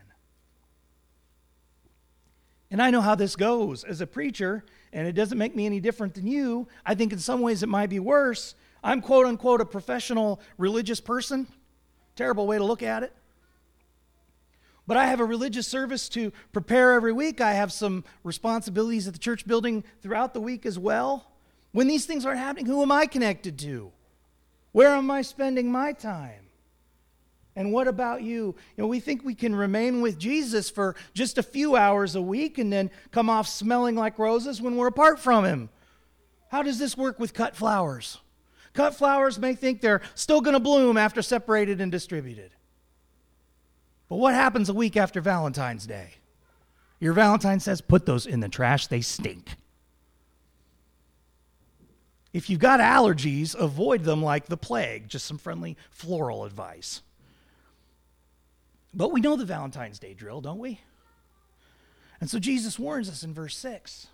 And 2.70 2.80
I 2.80 2.90
know 2.90 3.00
how 3.00 3.14
this 3.14 3.34
goes 3.34 3.82
as 3.82 4.00
a 4.00 4.06
preacher, 4.06 4.64
and 4.92 5.08
it 5.08 5.12
doesn't 5.12 5.38
make 5.38 5.56
me 5.56 5.66
any 5.66 5.80
different 5.80 6.14
than 6.14 6.26
you. 6.26 6.68
I 6.84 6.94
think 6.94 7.12
in 7.12 7.18
some 7.18 7.40
ways 7.40 7.62
it 7.62 7.68
might 7.68 7.90
be 7.90 7.98
worse. 7.98 8.54
I'm 8.82 9.00
quote 9.00 9.26
unquote 9.26 9.60
a 9.60 9.64
professional 9.64 10.40
religious 10.58 11.00
person. 11.00 11.46
Terrible 12.16 12.46
way 12.46 12.58
to 12.58 12.64
look 12.64 12.82
at 12.82 13.02
it. 13.02 13.12
But 14.86 14.96
I 14.96 15.06
have 15.06 15.20
a 15.20 15.24
religious 15.24 15.68
service 15.68 16.08
to 16.10 16.32
prepare 16.52 16.94
every 16.94 17.12
week. 17.12 17.40
I 17.40 17.52
have 17.52 17.72
some 17.72 18.04
responsibilities 18.24 19.06
at 19.06 19.12
the 19.12 19.20
church 19.20 19.46
building 19.46 19.84
throughout 20.02 20.34
the 20.34 20.40
week 20.40 20.66
as 20.66 20.78
well. 20.78 21.30
When 21.72 21.86
these 21.86 22.06
things 22.06 22.26
aren't 22.26 22.40
happening, 22.40 22.66
who 22.66 22.82
am 22.82 22.90
I 22.90 23.06
connected 23.06 23.58
to? 23.60 23.92
Where 24.72 24.88
am 24.88 25.10
I 25.10 25.22
spending 25.22 25.70
my 25.70 25.92
time? 25.92 26.46
And 27.56 27.72
what 27.72 27.88
about 27.88 28.22
you? 28.22 28.54
You 28.76 28.82
know, 28.82 28.86
we 28.86 29.00
think 29.00 29.24
we 29.24 29.34
can 29.34 29.54
remain 29.54 30.00
with 30.00 30.18
Jesus 30.18 30.70
for 30.70 30.96
just 31.14 31.38
a 31.38 31.42
few 31.42 31.76
hours 31.76 32.14
a 32.14 32.22
week 32.22 32.58
and 32.58 32.72
then 32.72 32.90
come 33.10 33.28
off 33.28 33.48
smelling 33.48 33.96
like 33.96 34.18
roses 34.18 34.62
when 34.62 34.76
we're 34.76 34.86
apart 34.86 35.20
from 35.20 35.44
him. 35.44 35.68
How 36.50 36.62
does 36.62 36.78
this 36.78 36.96
work 36.96 37.18
with 37.18 37.34
cut 37.34 37.56
flowers? 37.56 38.18
Cut 38.72 38.94
flowers 38.94 39.38
may 39.38 39.54
think 39.54 39.80
they're 39.80 40.02
still 40.14 40.40
going 40.40 40.54
to 40.54 40.60
bloom 40.60 40.96
after 40.96 41.22
separated 41.22 41.80
and 41.80 41.90
distributed. 41.90 42.52
But 44.08 44.16
what 44.16 44.34
happens 44.34 44.68
a 44.68 44.74
week 44.74 44.96
after 44.96 45.20
Valentine's 45.20 45.86
Day? 45.86 46.14
Your 46.98 47.12
Valentine 47.12 47.60
says, 47.60 47.80
put 47.80 48.06
those 48.06 48.26
in 48.26 48.40
the 48.40 48.48
trash, 48.48 48.86
they 48.86 49.00
stink. 49.00 49.56
If 52.32 52.48
you've 52.48 52.60
got 52.60 52.78
allergies, 52.78 53.56
avoid 53.56 54.04
them 54.04 54.22
like 54.22 54.46
the 54.46 54.56
plague. 54.56 55.08
Just 55.08 55.26
some 55.26 55.38
friendly 55.38 55.76
floral 55.90 56.44
advice. 56.44 57.02
But 58.94 59.12
we 59.12 59.20
know 59.20 59.36
the 59.36 59.44
Valentine's 59.44 59.98
Day 59.98 60.14
drill, 60.14 60.40
don't 60.40 60.58
we? 60.58 60.80
And 62.20 62.28
so 62.28 62.38
Jesus 62.38 62.78
warns 62.78 63.08
us 63.08 63.24
in 63.24 63.32
verse 63.32 63.56
6 63.56 64.08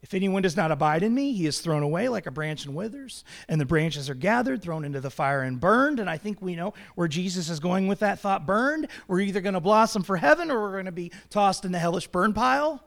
If 0.00 0.14
anyone 0.14 0.42
does 0.42 0.56
not 0.56 0.70
abide 0.70 1.02
in 1.02 1.12
me, 1.12 1.32
he 1.32 1.46
is 1.46 1.60
thrown 1.60 1.82
away 1.82 2.08
like 2.08 2.26
a 2.26 2.30
branch 2.30 2.64
and 2.64 2.74
withers, 2.74 3.24
and 3.48 3.60
the 3.60 3.66
branches 3.66 4.08
are 4.08 4.14
gathered, 4.14 4.62
thrown 4.62 4.84
into 4.84 5.00
the 5.00 5.10
fire, 5.10 5.42
and 5.42 5.58
burned. 5.58 5.98
And 5.98 6.08
I 6.08 6.16
think 6.16 6.40
we 6.40 6.54
know 6.54 6.72
where 6.94 7.08
Jesus 7.08 7.50
is 7.50 7.58
going 7.58 7.88
with 7.88 7.98
that 7.98 8.20
thought 8.20 8.46
burned. 8.46 8.86
We're 9.08 9.20
either 9.20 9.40
going 9.40 9.54
to 9.54 9.60
blossom 9.60 10.04
for 10.04 10.16
heaven 10.16 10.50
or 10.50 10.60
we're 10.60 10.72
going 10.72 10.84
to 10.84 10.92
be 10.92 11.10
tossed 11.30 11.64
in 11.64 11.72
the 11.72 11.80
hellish 11.80 12.06
burn 12.06 12.32
pile. 12.32 12.84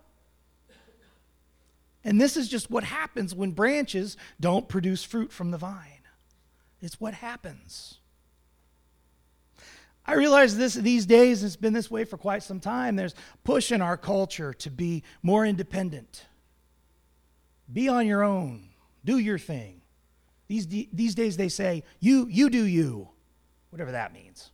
And 2.03 2.19
this 2.19 2.37
is 2.37 2.47
just 2.47 2.71
what 2.71 2.83
happens 2.83 3.35
when 3.35 3.51
branches 3.51 4.17
don't 4.39 4.67
produce 4.67 5.03
fruit 5.03 5.31
from 5.31 5.51
the 5.51 5.57
vine. 5.57 6.01
It's 6.81 6.99
what 6.99 7.13
happens. 7.13 7.99
I 10.05 10.15
realize 10.15 10.57
this 10.57 10.73
these 10.73 11.05
days, 11.05 11.43
it's 11.43 11.55
been 11.55 11.73
this 11.73 11.91
way 11.91 12.05
for 12.05 12.17
quite 12.17 12.41
some 12.41 12.59
time. 12.59 12.95
There's 12.95 13.13
push 13.43 13.71
in 13.71 13.81
our 13.81 13.97
culture 13.97 14.53
to 14.53 14.71
be 14.71 15.03
more 15.21 15.45
independent. 15.45 16.25
Be 17.71 17.87
on 17.87 18.07
your 18.07 18.23
own. 18.23 18.69
Do 19.03 19.17
your 19.17 19.37
thing. 19.37 19.81
These, 20.47 20.67
these 20.67 21.15
days 21.15 21.37
they 21.37 21.49
say, 21.49 21.83
you, 21.99 22.27
you 22.29 22.49
do 22.49 22.63
you, 22.63 23.09
whatever 23.69 23.93
that 23.93 24.13
means. 24.13 24.51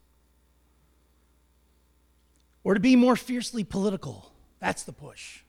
Or 2.63 2.73
to 2.73 2.79
be 2.79 2.95
more 2.95 3.15
fiercely 3.15 3.63
political. 3.63 4.31
That's 4.59 4.83
the 4.83 4.93
push 4.93 5.41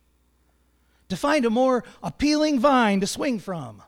to 1.09 1.17
find 1.17 1.45
a 1.45 1.51
more 1.51 1.85
appealing 2.03 2.61
vine 2.61 3.01
to 3.01 3.07
swing 3.07 3.39
from. 3.39 3.83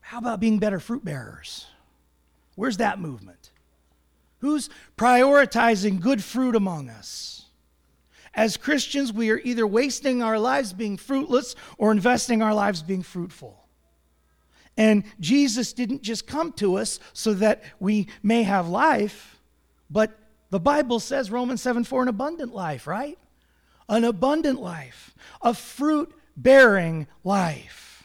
How 0.00 0.18
about 0.18 0.40
being 0.40 0.58
better 0.58 0.80
fruit 0.80 1.04
bearers? 1.04 1.66
Where's 2.54 2.76
that 2.76 3.00
movement? 3.00 3.50
Who's 4.38 4.70
prioritizing 4.96 6.00
good 6.00 6.22
fruit 6.22 6.54
among 6.54 6.88
us? 6.88 7.43
As 8.36 8.56
Christians, 8.56 9.12
we 9.12 9.30
are 9.30 9.40
either 9.44 9.66
wasting 9.66 10.22
our 10.22 10.38
lives 10.38 10.72
being 10.72 10.96
fruitless 10.96 11.54
or 11.78 11.92
investing 11.92 12.42
our 12.42 12.54
lives 12.54 12.82
being 12.82 13.02
fruitful. 13.02 13.60
And 14.76 15.04
Jesus 15.20 15.72
didn't 15.72 16.02
just 16.02 16.26
come 16.26 16.52
to 16.54 16.78
us 16.78 16.98
so 17.12 17.34
that 17.34 17.62
we 17.78 18.08
may 18.22 18.42
have 18.42 18.68
life, 18.68 19.40
but 19.88 20.18
the 20.50 20.58
Bible 20.58 20.98
says, 20.98 21.30
Romans 21.30 21.62
7 21.62 21.84
4, 21.84 22.02
an 22.02 22.08
abundant 22.08 22.54
life, 22.54 22.86
right? 22.86 23.18
an 23.88 24.04
abundant 24.04 24.60
life, 24.60 25.14
a 25.42 25.54
fruit 25.54 26.12
bearing 26.36 27.06
life. 27.22 28.04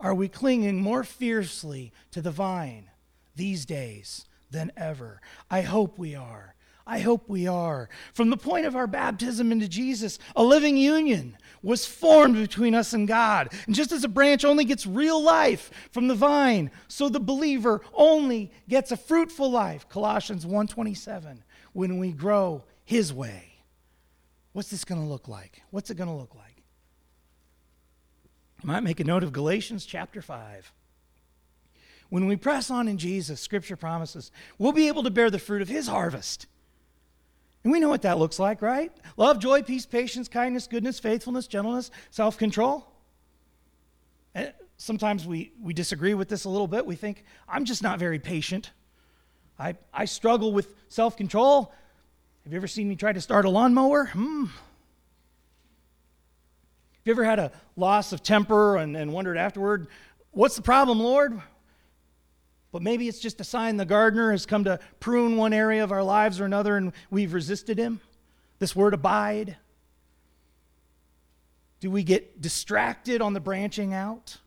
are 0.00 0.14
we 0.14 0.28
clinging 0.28 0.82
more 0.82 1.02
fiercely 1.02 1.90
to 2.10 2.20
the 2.20 2.30
vine 2.30 2.90
these 3.36 3.64
days 3.64 4.26
than 4.50 4.70
ever? 4.76 5.20
I 5.50 5.62
hope 5.62 5.98
we 5.98 6.14
are. 6.14 6.53
I 6.86 6.98
hope 6.98 7.28
we 7.28 7.46
are. 7.46 7.88
From 8.12 8.30
the 8.30 8.36
point 8.36 8.66
of 8.66 8.76
our 8.76 8.86
baptism 8.86 9.50
into 9.50 9.68
Jesus, 9.68 10.18
a 10.36 10.42
living 10.42 10.76
union 10.76 11.38
was 11.62 11.86
formed 11.86 12.36
between 12.36 12.74
us 12.74 12.92
and 12.92 13.08
God. 13.08 13.50
And 13.66 13.74
just 13.74 13.90
as 13.90 14.04
a 14.04 14.08
branch 14.08 14.44
only 14.44 14.66
gets 14.66 14.86
real 14.86 15.22
life 15.22 15.70
from 15.90 16.08
the 16.08 16.14
vine, 16.14 16.70
so 16.88 17.08
the 17.08 17.20
believer 17.20 17.80
only 17.94 18.52
gets 18.68 18.92
a 18.92 18.98
fruitful 18.98 19.50
life. 19.50 19.88
Colossians 19.88 20.44
1:27. 20.44 21.42
When 21.72 21.98
we 21.98 22.12
grow 22.12 22.64
his 22.84 23.12
way. 23.12 23.54
What's 24.52 24.68
this 24.70 24.84
going 24.84 25.00
to 25.00 25.06
look 25.06 25.26
like? 25.26 25.62
What's 25.70 25.90
it 25.90 25.96
going 25.96 26.10
to 26.10 26.14
look 26.14 26.34
like? 26.34 26.62
You 28.62 28.68
might 28.68 28.84
make 28.84 29.00
a 29.00 29.04
note 29.04 29.24
of 29.24 29.32
Galatians 29.32 29.84
chapter 29.84 30.22
5. 30.22 30.72
When 32.10 32.26
we 32.26 32.36
press 32.36 32.70
on 32.70 32.86
in 32.86 32.98
Jesus, 32.98 33.40
Scripture 33.40 33.76
promises 33.76 34.30
we'll 34.58 34.72
be 34.72 34.86
able 34.86 35.02
to 35.02 35.10
bear 35.10 35.30
the 35.30 35.38
fruit 35.38 35.62
of 35.62 35.68
His 35.68 35.88
harvest. 35.88 36.46
And 37.64 37.72
we 37.72 37.80
know 37.80 37.88
what 37.88 38.02
that 38.02 38.18
looks 38.18 38.38
like, 38.38 38.60
right? 38.60 38.92
Love, 39.16 39.38
joy, 39.38 39.62
peace, 39.62 39.86
patience, 39.86 40.28
kindness, 40.28 40.66
goodness, 40.66 41.00
faithfulness, 41.00 41.46
gentleness, 41.46 41.90
self 42.10 42.36
control. 42.36 42.86
Sometimes 44.76 45.26
we, 45.26 45.52
we 45.62 45.72
disagree 45.72 46.14
with 46.14 46.28
this 46.28 46.44
a 46.44 46.48
little 46.48 46.66
bit. 46.66 46.84
We 46.84 46.96
think, 46.96 47.24
I'm 47.48 47.64
just 47.64 47.82
not 47.82 47.98
very 47.98 48.18
patient. 48.18 48.72
I, 49.58 49.76
I 49.92 50.04
struggle 50.04 50.52
with 50.52 50.74
self 50.88 51.16
control. 51.16 51.72
Have 52.44 52.52
you 52.52 52.58
ever 52.58 52.66
seen 52.66 52.88
me 52.88 52.96
try 52.96 53.12
to 53.12 53.20
start 53.20 53.46
a 53.46 53.50
lawnmower? 53.50 54.06
Hmm. 54.06 54.44
Have 54.44 54.52
you 57.06 57.12
ever 57.12 57.24
had 57.24 57.38
a 57.38 57.52
loss 57.76 58.12
of 58.12 58.22
temper 58.22 58.76
and, 58.76 58.96
and 58.96 59.12
wondered 59.12 59.38
afterward, 59.38 59.86
what's 60.32 60.56
the 60.56 60.62
problem, 60.62 61.00
Lord? 61.00 61.40
But 62.74 62.82
maybe 62.82 63.06
it's 63.06 63.20
just 63.20 63.40
a 63.40 63.44
sign 63.44 63.76
the 63.76 63.84
gardener 63.84 64.32
has 64.32 64.46
come 64.46 64.64
to 64.64 64.80
prune 64.98 65.36
one 65.36 65.52
area 65.52 65.84
of 65.84 65.92
our 65.92 66.02
lives 66.02 66.40
or 66.40 66.44
another 66.44 66.76
and 66.76 66.92
we've 67.08 67.32
resisted 67.32 67.78
him. 67.78 68.00
This 68.58 68.74
word 68.74 68.94
abide. 68.94 69.56
Do 71.78 71.88
we 71.88 72.02
get 72.02 72.40
distracted 72.40 73.22
on 73.22 73.32
the 73.32 73.38
branching 73.38 73.94
out? 73.94 74.38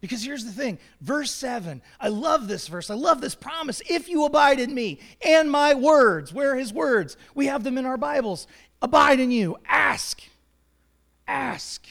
Because 0.00 0.22
here's 0.22 0.44
the 0.44 0.52
thing 0.52 0.78
verse 1.00 1.32
7, 1.32 1.82
I 1.98 2.10
love 2.10 2.46
this 2.46 2.68
verse. 2.68 2.90
I 2.90 2.94
love 2.94 3.20
this 3.20 3.34
promise. 3.34 3.82
If 3.90 4.08
you 4.08 4.24
abide 4.24 4.60
in 4.60 4.72
me 4.72 5.00
and 5.26 5.50
my 5.50 5.74
words, 5.74 6.32
where 6.32 6.52
are 6.52 6.56
his 6.56 6.72
words? 6.72 7.16
We 7.34 7.46
have 7.46 7.64
them 7.64 7.76
in 7.76 7.86
our 7.86 7.96
Bibles. 7.96 8.46
Abide 8.80 9.18
in 9.18 9.32
you. 9.32 9.56
Ask. 9.66 10.22
Ask. 11.26 11.88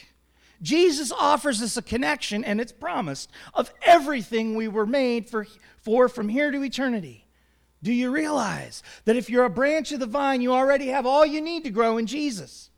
Jesus 0.62 1.12
offers 1.12 1.62
us 1.62 1.78
a 1.78 1.82
connection, 1.82 2.44
and 2.44 2.60
it's 2.60 2.72
promised, 2.72 3.32
of 3.54 3.72
everything 3.82 4.56
we 4.56 4.68
were 4.68 4.86
made 4.86 5.30
for, 5.30 5.46
for 5.82 6.10
from 6.10 6.30
here 6.30 6.52
to 6.52 6.64
eternity. 6.64 7.28
Do 7.84 7.94
you 7.94 8.12
realize 8.12 8.82
that 9.06 9.16
if 9.16 9.30
you're 9.30 9.46
a 9.46 9.50
branch 9.50 9.92
of 9.92 10.00
the 10.00 10.08
vine, 10.08 10.42
you 10.42 10.52
already 10.52 10.88
have 10.88 11.06
all 11.06 11.26
you 11.26 11.42
need 11.42 11.64
to 11.64 11.70
grow 11.70 11.98
in 11.98 12.08
Jesus? 12.08 12.72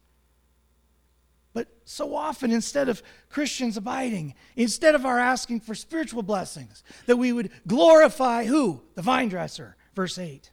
But 1.53 1.67
so 1.85 2.15
often, 2.15 2.51
instead 2.51 2.89
of 2.89 3.01
Christians 3.29 3.77
abiding, 3.77 4.35
instead 4.55 4.95
of 4.95 5.05
our 5.05 5.17
asking 5.17 5.61
for 5.61 5.73
spiritual 5.73 6.21
blessings, 6.21 6.83
that 7.05 7.17
we 7.17 7.31
would 7.31 7.49
glorify 7.65 8.45
who? 8.45 8.81
The 8.95 9.01
vine 9.01 9.29
dresser, 9.29 9.77
verse 9.95 10.17
8. 10.17 10.51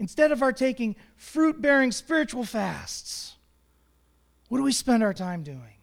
Instead 0.00 0.30
of 0.30 0.42
our 0.42 0.52
taking 0.52 0.96
fruit 1.16 1.60
bearing 1.60 1.92
spiritual 1.92 2.44
fasts, 2.44 3.36
what 4.48 4.58
do 4.58 4.64
we 4.64 4.72
spend 4.72 5.02
our 5.02 5.14
time 5.14 5.42
doing? 5.42 5.77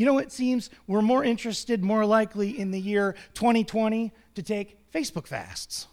You 0.00 0.06
know, 0.06 0.16
it 0.16 0.32
seems 0.32 0.70
we're 0.86 1.02
more 1.02 1.22
interested, 1.22 1.84
more 1.84 2.06
likely 2.06 2.58
in 2.58 2.70
the 2.70 2.80
year 2.80 3.14
2020 3.34 4.14
to 4.34 4.42
take 4.42 4.90
Facebook 4.90 5.26
fasts. 5.26 5.88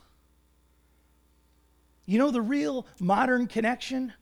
You 2.06 2.18
know, 2.18 2.32
the 2.32 2.42
real 2.42 2.88
modern 3.02 3.48
connection 3.48 4.14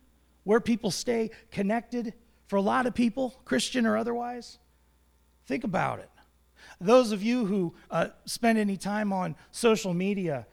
where 0.44 0.60
people 0.60 0.90
stay 0.90 1.30
connected 1.52 2.16
for 2.48 2.56
a 2.56 2.62
lot 2.62 2.88
of 2.88 2.96
people, 2.96 3.40
Christian 3.46 3.86
or 3.86 3.96
otherwise? 3.96 4.58
Think 5.46 5.64
about 5.64 6.00
it. 6.00 6.10
Those 6.82 7.12
of 7.12 7.22
you 7.22 7.46
who 7.46 7.76
uh, 7.92 8.08
spend 8.26 8.58
any 8.58 8.78
time 8.78 9.14
on 9.14 9.36
social 9.52 9.94
media, 9.94 10.48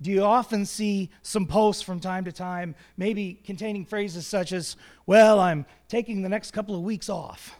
do 0.00 0.12
you 0.12 0.22
often 0.22 0.64
see 0.64 1.10
some 1.22 1.48
posts 1.48 1.82
from 1.82 1.98
time 1.98 2.24
to 2.26 2.30
time, 2.30 2.76
maybe 2.96 3.34
containing 3.34 3.84
phrases 3.84 4.28
such 4.28 4.52
as, 4.52 4.76
Well, 5.06 5.40
I'm 5.40 5.66
taking 5.88 6.22
the 6.22 6.28
next 6.28 6.52
couple 6.52 6.76
of 6.76 6.82
weeks 6.82 7.08
off? 7.08 7.56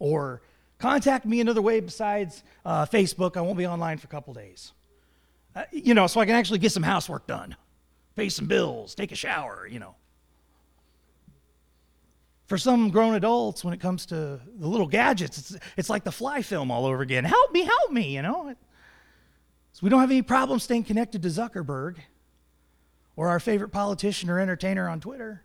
Or 0.00 0.42
contact 0.78 1.24
me 1.24 1.40
another 1.40 1.62
way 1.62 1.78
besides 1.78 2.42
uh, 2.64 2.86
Facebook. 2.86 3.36
I 3.36 3.42
won't 3.42 3.56
be 3.56 3.66
online 3.66 3.98
for 3.98 4.06
a 4.06 4.10
couple 4.10 4.34
days. 4.34 4.72
Uh, 5.54 5.62
you 5.70 5.94
know, 5.94 6.08
so 6.08 6.20
I 6.20 6.26
can 6.26 6.34
actually 6.34 6.58
get 6.58 6.72
some 6.72 6.82
housework 6.82 7.28
done, 7.28 7.54
pay 8.16 8.28
some 8.28 8.46
bills, 8.46 8.96
take 8.96 9.12
a 9.12 9.16
shower, 9.16 9.68
you 9.70 9.78
know. 9.78 9.94
For 12.46 12.58
some 12.58 12.90
grown 12.90 13.14
adults, 13.14 13.62
when 13.62 13.72
it 13.72 13.78
comes 13.78 14.06
to 14.06 14.40
the 14.56 14.66
little 14.66 14.88
gadgets, 14.88 15.38
it's, 15.38 15.56
it's 15.76 15.90
like 15.90 16.02
the 16.02 16.10
fly 16.10 16.42
film 16.42 16.72
all 16.72 16.84
over 16.84 17.00
again. 17.00 17.24
Help 17.24 17.52
me, 17.52 17.62
help 17.62 17.92
me, 17.92 18.16
you 18.16 18.22
know. 18.22 18.52
So 19.72 19.80
we 19.82 19.88
don't 19.88 20.00
have 20.00 20.10
any 20.10 20.22
problem 20.22 20.58
staying 20.58 20.84
connected 20.84 21.22
to 21.22 21.28
Zuckerberg 21.28 21.98
or 23.14 23.28
our 23.28 23.38
favorite 23.38 23.68
politician 23.68 24.30
or 24.30 24.40
entertainer 24.40 24.88
on 24.88 24.98
Twitter 25.00 25.44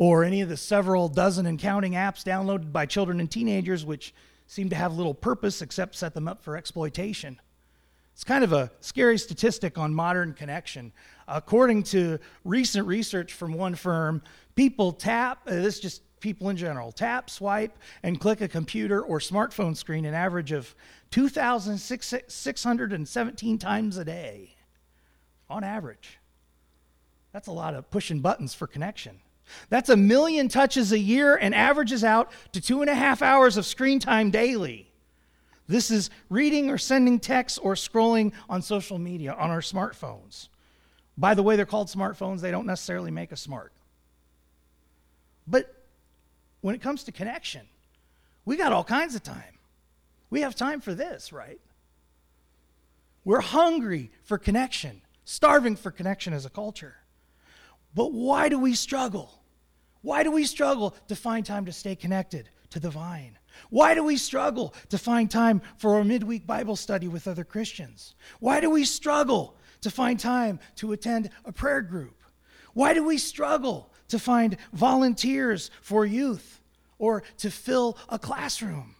or 0.00 0.24
any 0.24 0.40
of 0.40 0.48
the 0.48 0.56
several 0.56 1.08
dozen 1.10 1.44
and 1.44 1.58
counting 1.58 1.92
apps 1.92 2.24
downloaded 2.24 2.72
by 2.72 2.86
children 2.86 3.20
and 3.20 3.30
teenagers, 3.30 3.84
which 3.84 4.14
seem 4.46 4.70
to 4.70 4.74
have 4.74 4.94
little 4.94 5.12
purpose 5.12 5.60
except 5.60 5.94
set 5.94 6.14
them 6.14 6.26
up 6.26 6.42
for 6.42 6.56
exploitation. 6.56 7.38
It's 8.14 8.24
kind 8.24 8.42
of 8.42 8.54
a 8.54 8.70
scary 8.80 9.18
statistic 9.18 9.76
on 9.76 9.92
modern 9.92 10.32
connection. 10.32 10.92
According 11.28 11.82
to 11.84 12.18
recent 12.44 12.86
research 12.86 13.34
from 13.34 13.52
one 13.52 13.74
firm, 13.74 14.22
people 14.54 14.92
tap, 14.92 15.40
uh, 15.46 15.50
this 15.50 15.74
is 15.74 15.80
just 15.80 16.00
people 16.20 16.48
in 16.48 16.56
general, 16.56 16.92
tap, 16.92 17.28
swipe, 17.28 17.76
and 18.02 18.18
click 18.18 18.40
a 18.40 18.48
computer 18.48 19.02
or 19.02 19.18
smartphone 19.18 19.76
screen 19.76 20.06
an 20.06 20.14
average 20.14 20.50
of 20.50 20.74
2,617 21.10 23.58
times 23.58 23.98
a 23.98 24.04
day 24.06 24.56
on 25.50 25.62
average. 25.62 26.18
That's 27.32 27.48
a 27.48 27.52
lot 27.52 27.74
of 27.74 27.90
pushing 27.90 28.20
buttons 28.20 28.54
for 28.54 28.66
connection. 28.66 29.20
That's 29.68 29.88
a 29.88 29.96
million 29.96 30.48
touches 30.48 30.92
a 30.92 30.98
year 30.98 31.36
and 31.36 31.54
averages 31.54 32.04
out 32.04 32.30
to 32.52 32.60
two 32.60 32.80
and 32.80 32.90
a 32.90 32.94
half 32.94 33.22
hours 33.22 33.56
of 33.56 33.66
screen 33.66 33.98
time 33.98 34.30
daily. 34.30 34.90
This 35.66 35.90
is 35.90 36.10
reading 36.28 36.68
or 36.68 36.78
sending 36.78 37.20
texts 37.20 37.58
or 37.58 37.74
scrolling 37.74 38.32
on 38.48 38.60
social 38.60 38.98
media 38.98 39.32
on 39.32 39.50
our 39.50 39.60
smartphones. 39.60 40.48
By 41.16 41.34
the 41.34 41.42
way, 41.42 41.54
they're 41.54 41.66
called 41.66 41.88
smartphones, 41.88 42.40
they 42.40 42.50
don't 42.50 42.66
necessarily 42.66 43.10
make 43.10 43.32
us 43.32 43.40
smart. 43.40 43.72
But 45.46 45.72
when 46.60 46.74
it 46.74 46.80
comes 46.80 47.04
to 47.04 47.12
connection, 47.12 47.62
we 48.44 48.56
got 48.56 48.72
all 48.72 48.84
kinds 48.84 49.14
of 49.14 49.22
time. 49.22 49.58
We 50.30 50.40
have 50.40 50.54
time 50.54 50.80
for 50.80 50.94
this, 50.94 51.32
right? 51.32 51.60
We're 53.24 53.40
hungry 53.40 54.10
for 54.22 54.38
connection, 54.38 55.02
starving 55.24 55.76
for 55.76 55.90
connection 55.90 56.32
as 56.32 56.46
a 56.46 56.50
culture. 56.50 56.96
But 57.94 58.12
why 58.12 58.48
do 58.48 58.58
we 58.58 58.74
struggle? 58.74 59.39
Why 60.02 60.22
do 60.22 60.30
we 60.30 60.44
struggle 60.44 60.94
to 61.08 61.16
find 61.16 61.44
time 61.44 61.66
to 61.66 61.72
stay 61.72 61.94
connected 61.94 62.48
to 62.70 62.80
the 62.80 62.90
vine? 62.90 63.38
Why 63.68 63.94
do 63.94 64.02
we 64.02 64.16
struggle 64.16 64.74
to 64.88 64.98
find 64.98 65.30
time 65.30 65.60
for 65.76 65.98
a 65.98 66.04
midweek 66.04 66.46
Bible 66.46 66.76
study 66.76 67.08
with 67.08 67.28
other 67.28 67.44
Christians? 67.44 68.14
Why 68.38 68.60
do 68.60 68.70
we 68.70 68.84
struggle 68.84 69.56
to 69.82 69.90
find 69.90 70.18
time 70.18 70.60
to 70.76 70.92
attend 70.92 71.30
a 71.44 71.52
prayer 71.52 71.82
group? 71.82 72.22
Why 72.72 72.94
do 72.94 73.04
we 73.04 73.18
struggle 73.18 73.92
to 74.08 74.18
find 74.18 74.56
volunteers 74.72 75.70
for 75.82 76.06
youth 76.06 76.60
or 76.98 77.22
to 77.38 77.50
fill 77.50 77.98
a 78.08 78.18
classroom? 78.18 78.94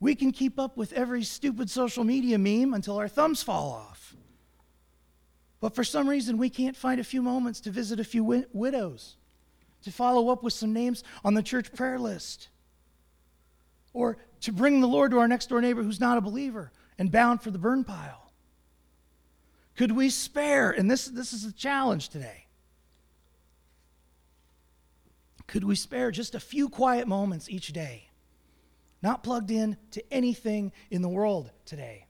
We 0.00 0.14
can 0.14 0.32
keep 0.32 0.58
up 0.58 0.76
with 0.76 0.92
every 0.92 1.22
stupid 1.22 1.70
social 1.70 2.04
media 2.04 2.36
meme 2.36 2.74
until 2.74 2.98
our 2.98 3.08
thumbs 3.08 3.42
fall 3.42 3.72
off. 3.72 4.14
But 5.64 5.74
for 5.74 5.82
some 5.82 6.06
reason, 6.06 6.36
we 6.36 6.50
can't 6.50 6.76
find 6.76 7.00
a 7.00 7.04
few 7.04 7.22
moments 7.22 7.58
to 7.62 7.70
visit 7.70 7.98
a 7.98 8.04
few 8.04 8.20
wi- 8.20 8.44
widows, 8.52 9.16
to 9.84 9.90
follow 9.90 10.28
up 10.28 10.42
with 10.42 10.52
some 10.52 10.74
names 10.74 11.02
on 11.24 11.32
the 11.32 11.42
church 11.42 11.72
prayer 11.72 11.98
list, 11.98 12.50
or 13.94 14.18
to 14.42 14.52
bring 14.52 14.82
the 14.82 14.86
Lord 14.86 15.12
to 15.12 15.20
our 15.20 15.26
next 15.26 15.48
door 15.48 15.62
neighbor 15.62 15.82
who's 15.82 16.00
not 16.00 16.18
a 16.18 16.20
believer 16.20 16.70
and 16.98 17.10
bound 17.10 17.40
for 17.40 17.50
the 17.50 17.56
burn 17.56 17.82
pile. 17.82 18.30
Could 19.74 19.92
we 19.92 20.10
spare, 20.10 20.70
and 20.70 20.90
this, 20.90 21.06
this 21.06 21.32
is 21.32 21.46
a 21.46 21.52
challenge 21.52 22.10
today, 22.10 22.44
could 25.46 25.64
we 25.64 25.76
spare 25.76 26.10
just 26.10 26.34
a 26.34 26.40
few 26.40 26.68
quiet 26.68 27.08
moments 27.08 27.48
each 27.48 27.72
day? 27.72 28.10
Not 29.00 29.22
plugged 29.22 29.50
in 29.50 29.78
to 29.92 30.12
anything 30.12 30.72
in 30.90 31.00
the 31.00 31.08
world 31.08 31.50
today, 31.64 32.04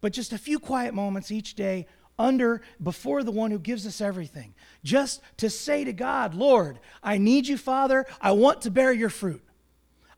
but 0.00 0.12
just 0.12 0.32
a 0.32 0.38
few 0.38 0.60
quiet 0.60 0.94
moments 0.94 1.32
each 1.32 1.54
day 1.54 1.88
under 2.18 2.62
before 2.82 3.22
the 3.22 3.30
one 3.30 3.50
who 3.50 3.58
gives 3.58 3.86
us 3.86 4.00
everything. 4.00 4.54
Just 4.82 5.20
to 5.36 5.48
say 5.48 5.84
to 5.84 5.92
God, 5.92 6.34
Lord, 6.34 6.78
I 7.02 7.18
need 7.18 7.46
you, 7.46 7.56
Father. 7.56 8.06
I 8.20 8.32
want 8.32 8.62
to 8.62 8.70
bear 8.70 8.92
your 8.92 9.10
fruit. 9.10 9.42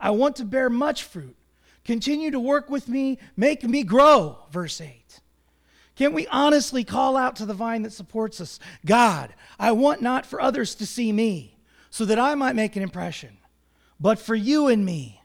I 0.01 0.11
want 0.11 0.37
to 0.37 0.45
bear 0.45 0.71
much 0.71 1.05
fruit. 1.05 1.37
Continue 1.85 2.31
to 2.31 2.41
work 2.41 2.71
with 2.71 2.89
me, 2.89 3.19
make 3.37 3.63
me 3.63 3.83
grow. 3.83 4.39
Verse 4.51 4.81
8. 4.81 5.21
Can't 5.97 6.15
we 6.15 6.27
honestly 6.29 6.85
call 6.85 7.17
out 7.17 7.37
to 7.37 7.47
the 7.47 7.55
vine 7.55 7.83
that 7.83 7.93
supports 7.93 8.41
us 8.41 8.59
God, 8.87 9.35
I 9.59 9.73
want 9.73 10.01
not 10.01 10.25
for 10.25 10.41
others 10.41 10.75
to 10.77 10.87
see 10.87 11.13
me 11.13 11.59
so 11.91 12.05
that 12.07 12.19
I 12.19 12.35
might 12.35 12.57
make 12.57 12.77
an 12.77 12.83
impression, 12.83 13.37
but 13.99 14.19
for 14.19 14.35
you 14.35 14.69
and 14.69 14.85
me, 14.85 15.21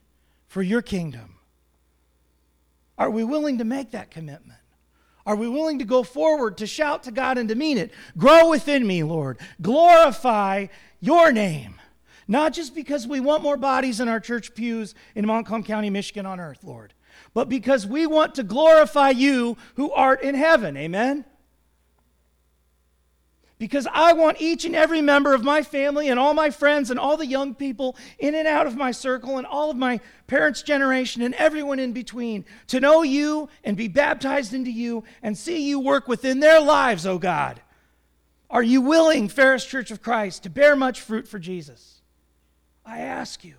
for 0.47 0.61
your 0.61 0.81
kingdom. 0.81 1.35
Are 2.97 3.09
we 3.09 3.23
willing 3.23 3.59
to 3.59 3.63
make 3.63 3.91
that 3.91 4.11
commitment? 4.11 4.59
Are 5.25 5.35
we 5.35 5.47
willing 5.47 5.79
to 5.79 5.85
go 5.85 6.03
forward 6.03 6.57
to 6.57 6.67
shout 6.67 7.03
to 7.03 7.11
God 7.11 7.37
and 7.37 7.49
to 7.49 7.55
mean 7.55 7.77
it? 7.77 7.91
Grow 8.17 8.49
within 8.49 8.85
me, 8.85 9.03
Lord. 9.03 9.39
Glorify 9.61 10.67
your 10.99 11.31
name. 11.31 11.75
Not 12.27 12.53
just 12.53 12.75
because 12.75 13.07
we 13.07 13.19
want 13.19 13.43
more 13.43 13.57
bodies 13.57 13.99
in 13.99 14.07
our 14.07 14.19
church 14.19 14.53
pews 14.55 14.95
in 15.15 15.25
Montcalm 15.25 15.63
County, 15.63 15.89
Michigan 15.89 16.25
on 16.25 16.39
earth, 16.39 16.63
Lord, 16.63 16.93
but 17.33 17.49
because 17.49 17.85
we 17.85 18.07
want 18.07 18.35
to 18.35 18.43
glorify 18.43 19.11
you 19.11 19.57
who 19.75 19.91
art 19.91 20.21
in 20.21 20.35
heaven. 20.35 20.75
Amen? 20.77 21.25
Because 23.65 23.87
I 23.91 24.13
want 24.13 24.41
each 24.41 24.65
and 24.65 24.75
every 24.75 25.01
member 25.01 25.33
of 25.33 25.43
my 25.43 25.61
family 25.61 26.09
and 26.09 26.19
all 26.19 26.33
my 26.33 26.49
friends 26.49 26.91
and 26.91 26.99
all 26.99 27.17
the 27.17 27.25
young 27.25 27.55
people 27.55 27.95
in 28.19 28.35
and 28.35 28.47
out 28.47 28.67
of 28.67 28.75
my 28.75 28.91
circle 28.91 29.37
and 29.37 29.47
all 29.47 29.71
of 29.71 29.77
my 29.77 29.99
parents' 30.27 30.61
generation 30.61 31.21
and 31.21 31.33
everyone 31.35 31.79
in 31.79 31.91
between 31.91 32.45
to 32.67 32.79
know 32.79 33.03
you 33.03 33.49
and 33.63 33.75
be 33.75 33.87
baptized 33.87 34.53
into 34.53 34.71
you 34.71 35.03
and 35.23 35.37
see 35.37 35.67
you 35.67 35.79
work 35.79 36.07
within 36.07 36.39
their 36.39 36.61
lives, 36.61 37.05
oh 37.05 37.17
God. 37.17 37.61
Are 38.49 38.63
you 38.63 38.81
willing, 38.81 39.27
Ferris 39.27 39.65
Church 39.65 39.91
of 39.91 40.01
Christ, 40.01 40.43
to 40.43 40.49
bear 40.49 40.75
much 40.75 41.01
fruit 41.01 41.27
for 41.27 41.39
Jesus? 41.39 42.01
I 42.85 42.99
ask 42.99 43.43
you, 43.43 43.55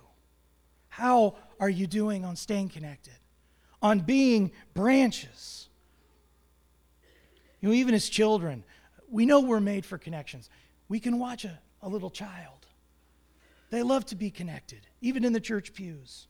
how 0.89 1.35
are 1.59 1.69
you 1.69 1.85
doing 1.87 2.23
on 2.23 2.35
staying 2.35 2.69
connected? 2.69 3.13
on 3.81 3.99
being 3.99 4.51
branches. 4.73 5.69
You 7.61 7.69
know, 7.69 7.75
even 7.75 7.93
as 7.93 8.07
children, 8.09 8.63
we 9.09 9.25
know 9.25 9.41
we're 9.41 9.59
made 9.59 9.85
for 9.85 9.97
connections. 9.97 10.49
We 10.87 10.99
can 10.99 11.19
watch 11.19 11.45
a, 11.45 11.59
a 11.81 11.89
little 11.89 12.09
child. 12.09 12.65
They 13.69 13.83
love 13.83 14.05
to 14.07 14.15
be 14.15 14.31
connected, 14.31 14.87
even 15.01 15.25
in 15.25 15.33
the 15.33 15.39
church 15.39 15.73
pews. 15.73 16.27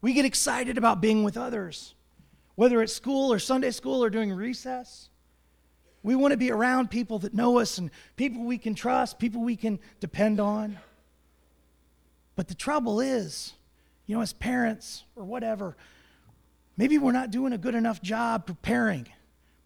We 0.00 0.12
get 0.12 0.24
excited 0.24 0.78
about 0.78 1.00
being 1.00 1.22
with 1.22 1.36
others, 1.36 1.94
whether 2.54 2.80
at 2.80 2.90
school 2.90 3.32
or 3.32 3.38
Sunday 3.38 3.70
school 3.70 4.02
or 4.02 4.10
during 4.10 4.32
recess. 4.32 5.08
We 6.02 6.16
want 6.16 6.32
to 6.32 6.38
be 6.38 6.50
around 6.50 6.90
people 6.90 7.18
that 7.20 7.34
know 7.34 7.58
us 7.58 7.78
and 7.78 7.90
people 8.16 8.44
we 8.44 8.58
can 8.58 8.74
trust, 8.74 9.18
people 9.18 9.42
we 9.42 9.56
can 9.56 9.78
depend 10.00 10.40
on. 10.40 10.78
But 12.36 12.48
the 12.48 12.54
trouble 12.54 13.00
is, 13.00 13.52
you 14.06 14.16
know, 14.16 14.22
as 14.22 14.32
parents 14.32 15.04
or 15.14 15.24
whatever, 15.24 15.76
Maybe 16.80 16.96
we're 16.96 17.12
not 17.12 17.30
doing 17.30 17.52
a 17.52 17.58
good 17.58 17.74
enough 17.74 18.00
job 18.00 18.46
preparing, 18.46 19.06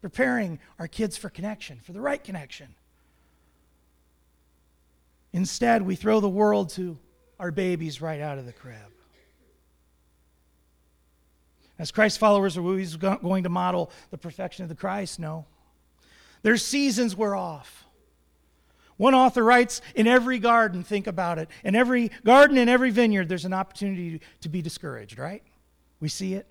preparing 0.04 0.58
our 0.78 0.86
kids 0.86 1.16
for 1.16 1.30
connection, 1.30 1.80
for 1.82 1.94
the 1.94 2.00
right 2.00 2.22
connection. 2.22 2.74
Instead, 5.32 5.80
we 5.80 5.96
throw 5.96 6.20
the 6.20 6.28
world 6.28 6.68
to 6.68 6.98
our 7.40 7.50
babies 7.50 8.02
right 8.02 8.20
out 8.20 8.36
of 8.36 8.44
the 8.44 8.52
crib. 8.52 8.76
As 11.78 11.90
Christ 11.90 12.18
followers, 12.18 12.58
are 12.58 12.62
we 12.62 12.84
going 12.84 13.44
to 13.44 13.48
model 13.48 13.90
the 14.10 14.18
perfection 14.18 14.62
of 14.62 14.68
the 14.68 14.74
Christ? 14.74 15.18
No. 15.18 15.46
There's 16.42 16.62
seasons 16.62 17.16
we're 17.16 17.34
off. 17.34 17.86
One 18.98 19.14
author 19.14 19.42
writes, 19.42 19.80
in 19.94 20.06
every 20.06 20.38
garden, 20.38 20.84
think 20.84 21.06
about 21.06 21.38
it. 21.38 21.48
In 21.64 21.74
every 21.74 22.10
garden, 22.26 22.58
in 22.58 22.68
every 22.68 22.90
vineyard, 22.90 23.30
there's 23.30 23.46
an 23.46 23.54
opportunity 23.54 24.20
to 24.42 24.50
be 24.50 24.60
discouraged, 24.60 25.18
right? 25.18 25.42
We 25.98 26.10
see 26.10 26.34
it. 26.34 26.46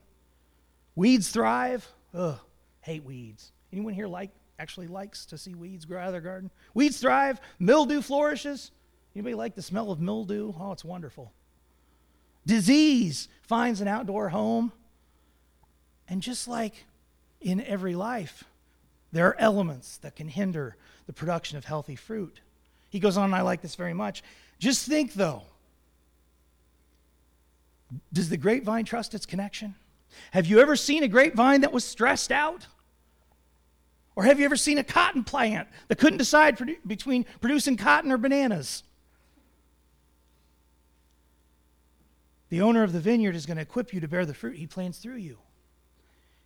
Weeds 0.96 1.30
thrive. 1.30 1.88
Ugh, 2.16 2.40
hate 2.84 3.04
weeds. 3.04 3.52
Anyone 3.72 3.94
here 3.94 4.08
like 4.08 4.30
actually 4.60 4.88
likes 4.88 5.26
to 5.28 5.38
see 5.38 5.56
weeds 5.56 5.86
grow 5.86 6.00
out 6.00 6.08
of 6.08 6.12
their 6.12 6.22
garden? 6.22 6.52
Weeds 6.74 7.00
thrive. 7.00 7.42
Mildew 7.60 8.02
flourishes. 8.02 8.72
Anybody 9.16 9.36
like 9.36 9.56
the 9.56 9.62
smell 9.62 9.92
of 9.92 10.00
mildew? 10.00 10.54
Oh, 10.60 10.72
it's 10.72 10.86
wonderful. 10.86 11.32
Disease 12.46 13.30
finds 13.42 13.82
an 13.82 13.88
outdoor 13.88 14.30
home. 14.30 14.72
And 16.08 16.22
just 16.22 16.48
like 16.48 16.86
in 17.42 17.62
every 17.62 17.96
life, 17.96 18.44
there 19.12 19.28
are 19.28 19.36
elements 19.40 19.98
that 19.98 20.16
can 20.16 20.28
hinder 20.28 20.76
the 21.06 21.14
production 21.14 21.58
of 21.58 21.66
healthy 21.66 21.96
fruit. 21.96 22.42
He 22.90 23.00
goes 23.00 23.18
on, 23.18 23.26
and 23.26 23.36
I 23.36 23.42
like 23.42 23.62
this 23.62 23.76
very 23.76 23.94
much. 23.94 24.24
Just 24.60 24.88
think, 24.88 25.14
though, 25.14 25.44
does 28.12 28.30
the 28.30 28.38
grapevine 28.38 28.86
trust 28.86 29.14
its 29.14 29.26
connection? 29.26 29.76
Have 30.32 30.48
you 30.48 30.60
ever 30.60 30.76
seen 30.76 31.04
a 31.04 31.08
grapevine 31.08 31.62
that 31.62 31.72
was 31.72 31.84
stressed 31.84 32.32
out? 32.32 32.68
Or 34.16 34.24
have 34.24 34.40
you 34.40 34.46
ever 34.46 34.56
seen 34.56 34.78
a 34.78 34.84
cotton 34.84 35.24
plant 35.24 35.68
that 35.88 35.98
couldn't 35.98 36.20
decide 36.20 36.58
produ- 36.58 36.78
between 36.86 37.26
producing 37.42 37.78
cotton 37.78 38.12
or 38.12 38.18
bananas? 38.18 38.84
The 42.50 42.62
owner 42.62 42.84
of 42.84 42.94
the 42.94 43.00
vineyard 43.00 43.36
is 43.36 43.48
going 43.48 43.58
to 43.58 43.64
equip 43.64 43.94
you 43.94 44.00
to 44.02 44.08
bear 44.08 44.26
the 44.26 44.34
fruit 44.34 44.56
he 44.56 44.68
plants 44.68 45.00
through 45.00 45.16
you. 45.16 45.40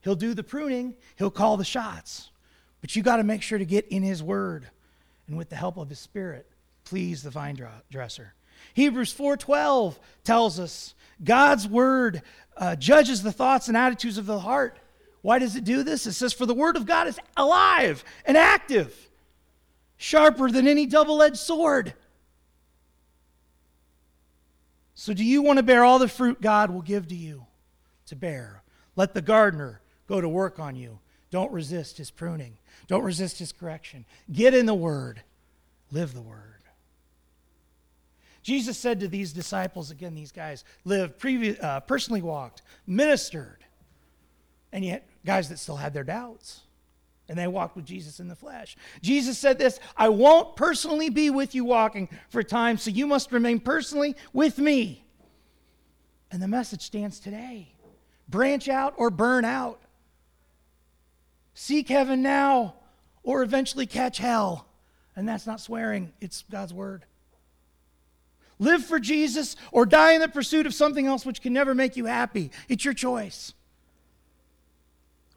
He'll 0.01 0.15
do 0.15 0.33
the 0.33 0.43
pruning, 0.43 0.95
he'll 1.17 1.29
call 1.31 1.57
the 1.57 1.65
shots. 1.65 2.29
But 2.79 2.95
you 2.95 3.03
got 3.03 3.17
to 3.17 3.23
make 3.23 3.41
sure 3.41 3.59
to 3.59 3.65
get 3.65 3.87
in 3.87 4.03
his 4.03 4.23
word 4.23 4.69
and 5.27 5.37
with 5.37 5.49
the 5.49 5.55
help 5.55 5.77
of 5.77 5.89
his 5.89 5.99
spirit, 5.99 6.47
please 6.85 7.23
the 7.23 7.29
vine 7.29 7.59
dresser. 7.91 8.33
Hebrews 8.73 9.13
4:12 9.13 9.99
tells 10.23 10.59
us 10.59 10.95
God's 11.23 11.67
word 11.67 12.21
uh, 12.55 12.75
judges 12.75 13.23
the 13.23 13.31
thoughts 13.31 13.67
and 13.67 13.75
attitudes 13.75 14.17
of 14.17 14.25
the 14.25 14.39
heart. 14.39 14.79
Why 15.21 15.39
does 15.39 15.55
it 15.55 15.63
do 15.63 15.83
this? 15.83 16.05
It 16.07 16.13
says, 16.13 16.33
For 16.33 16.45
the 16.45 16.53
word 16.53 16.77
of 16.77 16.85
God 16.85 17.07
is 17.07 17.19
alive 17.35 18.03
and 18.25 18.37
active, 18.37 19.09
sharper 19.97 20.49
than 20.49 20.67
any 20.67 20.85
double 20.85 21.21
edged 21.21 21.37
sword. 21.37 21.93
So, 24.95 25.13
do 25.13 25.23
you 25.23 25.41
want 25.41 25.57
to 25.57 25.63
bear 25.63 25.83
all 25.83 25.99
the 25.99 26.07
fruit 26.07 26.41
God 26.41 26.71
will 26.71 26.81
give 26.81 27.07
to 27.09 27.15
you 27.15 27.45
to 28.07 28.15
bear? 28.15 28.63
Let 28.95 29.13
the 29.13 29.21
gardener 29.21 29.81
go 30.07 30.19
to 30.19 30.27
work 30.27 30.59
on 30.59 30.75
you. 30.75 30.99
Don't 31.29 31.51
resist 31.51 31.97
his 31.97 32.09
pruning, 32.09 32.57
don't 32.87 33.03
resist 33.03 33.39
his 33.39 33.51
correction. 33.51 34.05
Get 34.31 34.53
in 34.53 34.65
the 34.65 34.73
word, 34.73 35.21
live 35.91 36.13
the 36.13 36.21
word. 36.21 36.43
Jesus 38.47 38.77
said 38.77 39.01
to 39.01 39.09
these 39.09 39.33
disciples, 39.33 39.91
again, 39.91 40.15
these 40.15 40.31
guys 40.31 40.63
lived, 40.85 41.19
previous, 41.19 41.59
uh, 41.59 41.81
personally 41.81 42.21
walked, 42.21 42.61
ministered, 42.87 43.57
and 44.77 44.85
yet 44.85 45.09
guys 45.25 45.49
that 45.49 45.57
still 45.57 45.77
had 45.77 45.91
their 45.91 46.03
doubts. 46.03 46.61
And 47.27 47.35
they 47.35 47.47
walked 47.47 47.75
with 47.75 47.83
Jesus 47.83 48.19
in 48.19 48.27
the 48.27 48.35
flesh. 48.35 48.77
Jesus 49.01 49.35
said 49.35 49.57
this 49.57 49.79
I 49.97 50.09
won't 50.09 50.55
personally 50.55 51.09
be 51.09 51.31
with 51.31 51.55
you 51.55 51.65
walking 51.65 52.09
for 52.29 52.43
time, 52.43 52.77
so 52.77 52.91
you 52.91 53.07
must 53.07 53.31
remain 53.31 53.59
personally 53.59 54.15
with 54.33 54.59
me. 54.59 55.03
And 56.29 56.43
the 56.43 56.47
message 56.47 56.83
stands 56.83 57.19
today 57.19 57.73
branch 58.29 58.69
out 58.69 58.93
or 58.97 59.09
burn 59.09 59.45
out. 59.45 59.81
Seek 61.55 61.89
heaven 61.89 62.21
now 62.21 62.75
or 63.23 63.41
eventually 63.41 63.87
catch 63.87 64.19
hell. 64.19 64.67
And 65.15 65.27
that's 65.27 65.47
not 65.47 65.59
swearing, 65.59 66.13
it's 66.21 66.43
God's 66.51 66.71
word. 66.71 67.03
Live 68.59 68.85
for 68.85 68.99
Jesus 68.99 69.55
or 69.71 69.87
die 69.87 70.11
in 70.11 70.21
the 70.21 70.27
pursuit 70.27 70.67
of 70.67 70.75
something 70.75 71.07
else 71.07 71.25
which 71.25 71.41
can 71.41 71.51
never 71.51 71.73
make 71.73 71.97
you 71.97 72.05
happy. 72.05 72.51
It's 72.69 72.85
your 72.85 72.93
choice. 72.93 73.53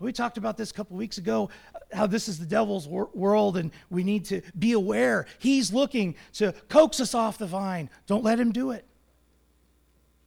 We 0.01 0.13
talked 0.13 0.39
about 0.39 0.57
this 0.57 0.71
a 0.71 0.75
couple 0.75 0.97
weeks 0.97 1.19
ago, 1.19 1.51
how 1.93 2.07
this 2.07 2.27
is 2.27 2.39
the 2.39 2.47
devil's 2.47 2.89
wor- 2.89 3.11
world 3.13 3.59
and 3.59 3.71
we 3.91 4.03
need 4.03 4.25
to 4.27 4.41
be 4.59 4.73
aware. 4.73 5.27
He's 5.39 5.73
looking 5.73 6.15
to 6.35 6.53
coax 6.69 7.01
us 7.01 7.15
off 7.15 7.37
the 7.37 7.47
vine. 7.47 7.91
Don't 8.07 8.25
let 8.25 8.41
him 8.41 8.51
do 8.51 8.71
it. 8.71 8.87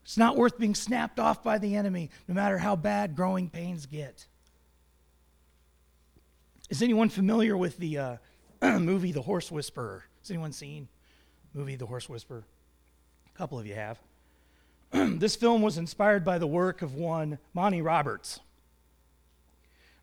It's 0.04 0.18
not 0.18 0.38
worth 0.38 0.60
being 0.60 0.76
snapped 0.76 1.20
off 1.20 1.44
by 1.44 1.58
the 1.58 1.76
enemy, 1.76 2.12
no 2.28 2.36
matter 2.36 2.60
how 2.60 2.76
bad 2.76 3.16
growing 3.16 3.50
pains 3.50 3.88
get. 3.88 4.28
Is 6.70 6.82
anyone 6.82 7.10
familiar 7.10 7.58
with 7.58 7.78
the 7.78 7.98
uh, 7.98 8.18
movie 8.80 9.12
The 9.12 9.22
Horse 9.22 9.52
Whisperer? 9.52 10.04
Has 10.22 10.30
anyone 10.30 10.52
seen 10.52 10.88
movie 11.54 11.78
The 11.78 11.86
Horse 11.86 12.08
Whisperer? 12.08 12.44
A 13.34 13.38
couple 13.38 13.58
of 13.58 13.66
you 13.66 13.76
have. 13.76 14.00
this 14.92 15.36
film 15.36 15.64
was 15.64 15.80
inspired 15.80 16.24
by 16.24 16.38
the 16.38 16.48
work 16.48 16.84
of 16.84 16.94
one 16.94 17.40
Monty 17.54 17.82
Roberts. 17.82 18.40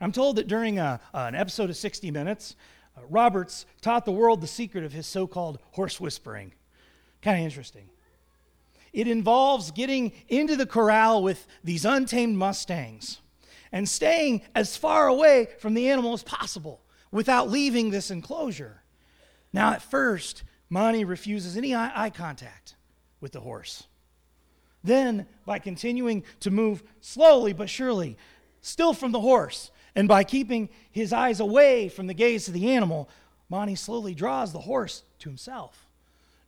I'm 0.01 0.13
told 0.13 0.37
that 0.37 0.49
during 0.49 0.79
a, 0.79 1.01
an 1.13 1.35
episode 1.35 1.71
of 1.71 1.77
60 1.77 2.11
Minutes, 2.11 2.57
uh, 2.97 3.03
Roberts 3.09 3.67
taught 3.81 4.05
the 4.05 4.13
world 4.13 4.41
the 4.41 4.47
secret 4.47 4.85
of 4.85 4.93
his 4.93 5.07
so 5.07 5.27
called 5.27 5.59
horse 5.73 6.01
whispering. 6.01 6.53
Kind 7.21 7.39
of 7.39 7.45
interesting. 7.45 7.91
It 8.93 9.07
involves 9.07 9.71
getting 9.71 10.13
into 10.29 10.57
the 10.57 10.67
corral 10.67 11.23
with 11.23 11.47
these 11.63 11.85
untamed 11.85 12.37
Mustangs 12.37 13.21
and 13.71 13.89
staying 13.89 14.43
as 14.55 14.77
far 14.77 15.07
away 15.07 15.49
from 15.59 15.75
the 15.75 15.89
animal 15.91 16.13
as 16.13 16.23
possible 16.23 16.81
without 17.13 17.51
leaving 17.51 17.91
this 17.91 18.11
enclosure. 18.11 18.83
Now, 19.53 19.73
at 19.73 19.83
first, 19.83 20.43
Monty 20.69 21.05
refuses 21.05 21.57
any 21.57 21.75
eye 21.75 22.11
contact 22.15 22.75
with 23.21 23.33
the 23.33 23.41
horse. 23.41 23.85
Then, 24.83 25.27
by 25.45 25.59
continuing 25.59 26.25
to 26.41 26.51
move 26.51 26.83
slowly 27.01 27.53
but 27.53 27.69
surely, 27.69 28.17
still 28.61 28.95
from 28.95 29.13
the 29.13 29.21
horse, 29.21 29.71
and 29.95 30.09
by 30.09 30.25
keeping 30.25 30.69
his 30.91 31.13
eyes 31.13 31.41
away 31.41 31.89
from 31.89 32.07
the 32.07 32.15
gaze 32.15 32.49
of 32.49 32.55
the 32.55 32.71
animal, 32.71 33.09
Monty 33.49 33.75
slowly 33.75 34.15
draws 34.15 34.53
the 34.53 34.61
horse 34.61 35.03
to 35.21 35.29
himself. 35.29 35.87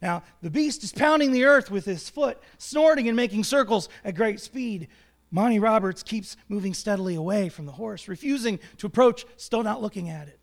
Now, 0.00 0.22
the 0.40 0.50
beast 0.50 0.82
is 0.82 0.92
pounding 0.92 1.32
the 1.32 1.44
earth 1.44 1.70
with 1.70 1.84
his 1.84 2.08
foot, 2.08 2.40
snorting 2.58 3.08
and 3.08 3.16
making 3.16 3.44
circles 3.44 3.88
at 4.04 4.16
great 4.16 4.40
speed. 4.40 4.88
Monty 5.30 5.58
Roberts 5.58 6.02
keeps 6.02 6.36
moving 6.48 6.74
steadily 6.74 7.14
away 7.14 7.48
from 7.48 7.66
the 7.66 7.72
horse, 7.72 8.08
refusing 8.08 8.58
to 8.78 8.86
approach, 8.86 9.24
still 9.36 9.62
not 9.62 9.80
looking 9.80 10.08
at 10.10 10.28
it. 10.28 10.38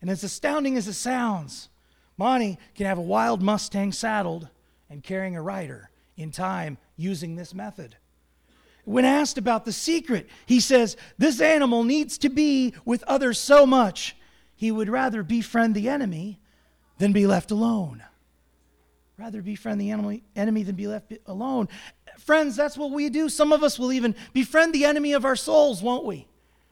And 0.00 0.08
as 0.08 0.24
astounding 0.24 0.76
as 0.76 0.88
it 0.88 0.94
sounds, 0.94 1.68
Monty 2.16 2.58
can 2.74 2.86
have 2.86 2.98
a 2.98 3.02
wild 3.02 3.42
Mustang 3.42 3.92
saddled 3.92 4.48
and 4.88 5.02
carrying 5.02 5.36
a 5.36 5.42
rider 5.42 5.90
in 6.16 6.30
time 6.30 6.78
using 6.96 7.36
this 7.36 7.54
method. 7.54 7.96
When 8.84 9.04
asked 9.04 9.38
about 9.38 9.64
the 9.64 9.72
secret, 9.72 10.28
he 10.46 10.60
says, 10.60 10.96
This 11.18 11.40
animal 11.40 11.84
needs 11.84 12.18
to 12.18 12.28
be 12.28 12.74
with 12.84 13.02
others 13.04 13.38
so 13.38 13.66
much, 13.66 14.16
he 14.56 14.70
would 14.70 14.88
rather 14.88 15.22
befriend 15.22 15.74
the 15.74 15.88
enemy 15.88 16.40
than 16.98 17.12
be 17.12 17.26
left 17.26 17.50
alone. 17.50 18.02
Rather 19.18 19.42
befriend 19.42 19.80
the 19.80 19.90
enemy, 19.90 20.22
enemy 20.34 20.62
than 20.62 20.76
be 20.76 20.86
left 20.86 21.12
alone. 21.26 21.68
Friends, 22.18 22.56
that's 22.56 22.76
what 22.76 22.90
we 22.90 23.10
do. 23.10 23.28
Some 23.28 23.52
of 23.52 23.62
us 23.62 23.78
will 23.78 23.92
even 23.92 24.14
befriend 24.32 24.74
the 24.74 24.84
enemy 24.84 25.12
of 25.12 25.24
our 25.24 25.36
souls, 25.36 25.82
won't 25.82 26.04
we? 26.04 26.26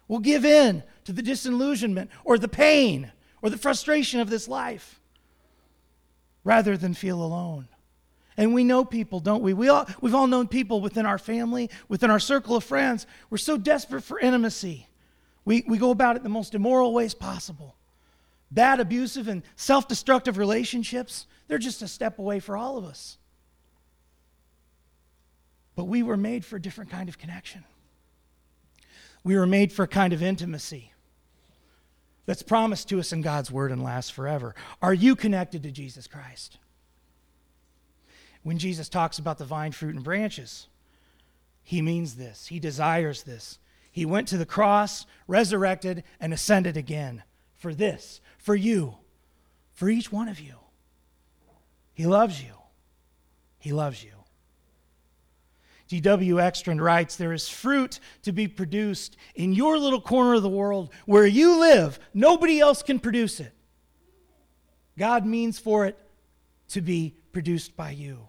We'll 0.07 0.21
give 0.21 0.44
in 0.44 0.83
to 1.05 1.12
the 1.12 1.23
disillusionment 1.23 2.11
or 2.25 2.38
the 2.38 2.49
pain 2.49 3.12
or 3.42 3.51
the 3.51 3.59
frustration 3.59 4.21
of 4.21 4.31
this 4.31 4.49
life 4.49 5.01
rather 6.44 6.77
than 6.77 6.94
feel 6.94 7.23
alone. 7.23 7.68
And 8.38 8.55
we 8.55 8.62
know 8.62 8.85
people, 8.85 9.18
don't 9.18 9.42
we? 9.42 9.53
we 9.53 9.68
all, 9.68 9.87
we've 10.01 10.14
all 10.14 10.29
known 10.29 10.46
people 10.46 10.81
within 10.81 11.05
our 11.05 11.18
family, 11.18 11.68
within 11.88 12.09
our 12.09 12.20
circle 12.20 12.55
of 12.55 12.62
friends. 12.62 13.05
We're 13.31 13.37
so 13.37 13.59
desperate 13.59 14.03
for 14.03 14.20
intimacy. 14.20 14.87
We, 15.44 15.64
we 15.66 15.77
go 15.77 15.90
about 15.90 16.14
it 16.14 16.22
the 16.22 16.29
most 16.29 16.55
immoral 16.55 16.94
ways 16.94 17.14
possible. 17.14 17.74
Bad, 18.53 18.79
abusive, 18.79 19.27
and 19.27 19.42
self 19.57 19.88
destructive 19.88 20.38
relationships, 20.38 21.27
they're 21.48 21.59
just 21.59 21.83
a 21.83 21.88
step 21.88 22.20
away 22.20 22.38
for 22.38 22.57
all 22.57 22.79
of 22.79 22.85
us. 22.85 23.18
But 25.74 25.87
we 25.87 26.05
were 26.05 26.16
made 26.16 26.44
for 26.44 26.57
a 26.57 26.62
different 26.62 26.90
kind 26.90 27.09
of 27.09 27.18
connection. 27.18 27.64
We 29.24 29.37
were 29.37 29.46
made 29.46 29.72
for 29.72 29.83
a 29.83 29.88
kind 29.88 30.12
of 30.12 30.22
intimacy 30.22 30.92
that's 32.24 32.44
promised 32.44 32.88
to 32.90 33.01
us 33.01 33.12
in 33.12 33.20
God's 33.20 33.51
word 33.51 33.72
and 33.72 33.83
lasts 33.83 34.12
forever. 34.12 34.55
Are 34.81 34.94
you 34.94 35.16
connected 35.16 35.64
to 35.64 35.72
Jesus 35.72 36.07
Christ? 36.07 36.59
When 38.42 38.59
Jesus 38.59 38.88
talks 38.88 39.18
about 39.18 39.38
the 39.38 39.44
vine, 39.44 39.72
fruit, 39.72 39.94
and 39.94 40.05
branches. 40.05 40.68
He 41.62 41.83
means 41.83 42.14
this, 42.14 42.46
he 42.46 42.59
desires 42.59 43.22
this. 43.22 43.59
He 43.90 44.07
went 44.07 44.29
to 44.29 44.38
the 44.38 44.46
cross, 44.46 45.07
resurrected, 45.27 46.05
and 46.20 46.33
ascended 46.33 46.77
again 46.77 47.24
for 47.57 47.74
this, 47.74 48.20
for 48.38 48.55
you, 48.55 48.96
for 49.72 49.88
each 49.88 50.12
one 50.12 50.29
of 50.29 50.38
you. 50.38 50.55
He 51.94 52.07
loves 52.07 52.40
you. 52.42 52.53
He 53.59 53.72
loves 53.72 54.05
you. 54.05 54.12
D.W. 55.88 56.37
Ekstrand 56.37 56.81
writes 56.81 57.16
There 57.16 57.33
is 57.33 57.48
fruit 57.48 57.98
to 58.22 58.31
be 58.31 58.46
produced 58.46 59.16
in 59.35 59.53
your 59.53 59.79
little 59.79 60.01
corner 60.01 60.35
of 60.35 60.42
the 60.42 60.48
world 60.48 60.90
where 61.07 61.27
you 61.27 61.59
live. 61.59 61.98
Nobody 62.14 62.61
else 62.61 62.83
can 62.83 63.01
produce 63.01 63.40
it. 63.40 63.53
God 64.96 65.27
means 65.27 65.59
for 65.59 65.87
it 65.87 65.98
to 66.68 66.81
be 66.81 67.14
produced 67.33 67.76
by 67.76 67.90
you. 67.90 68.28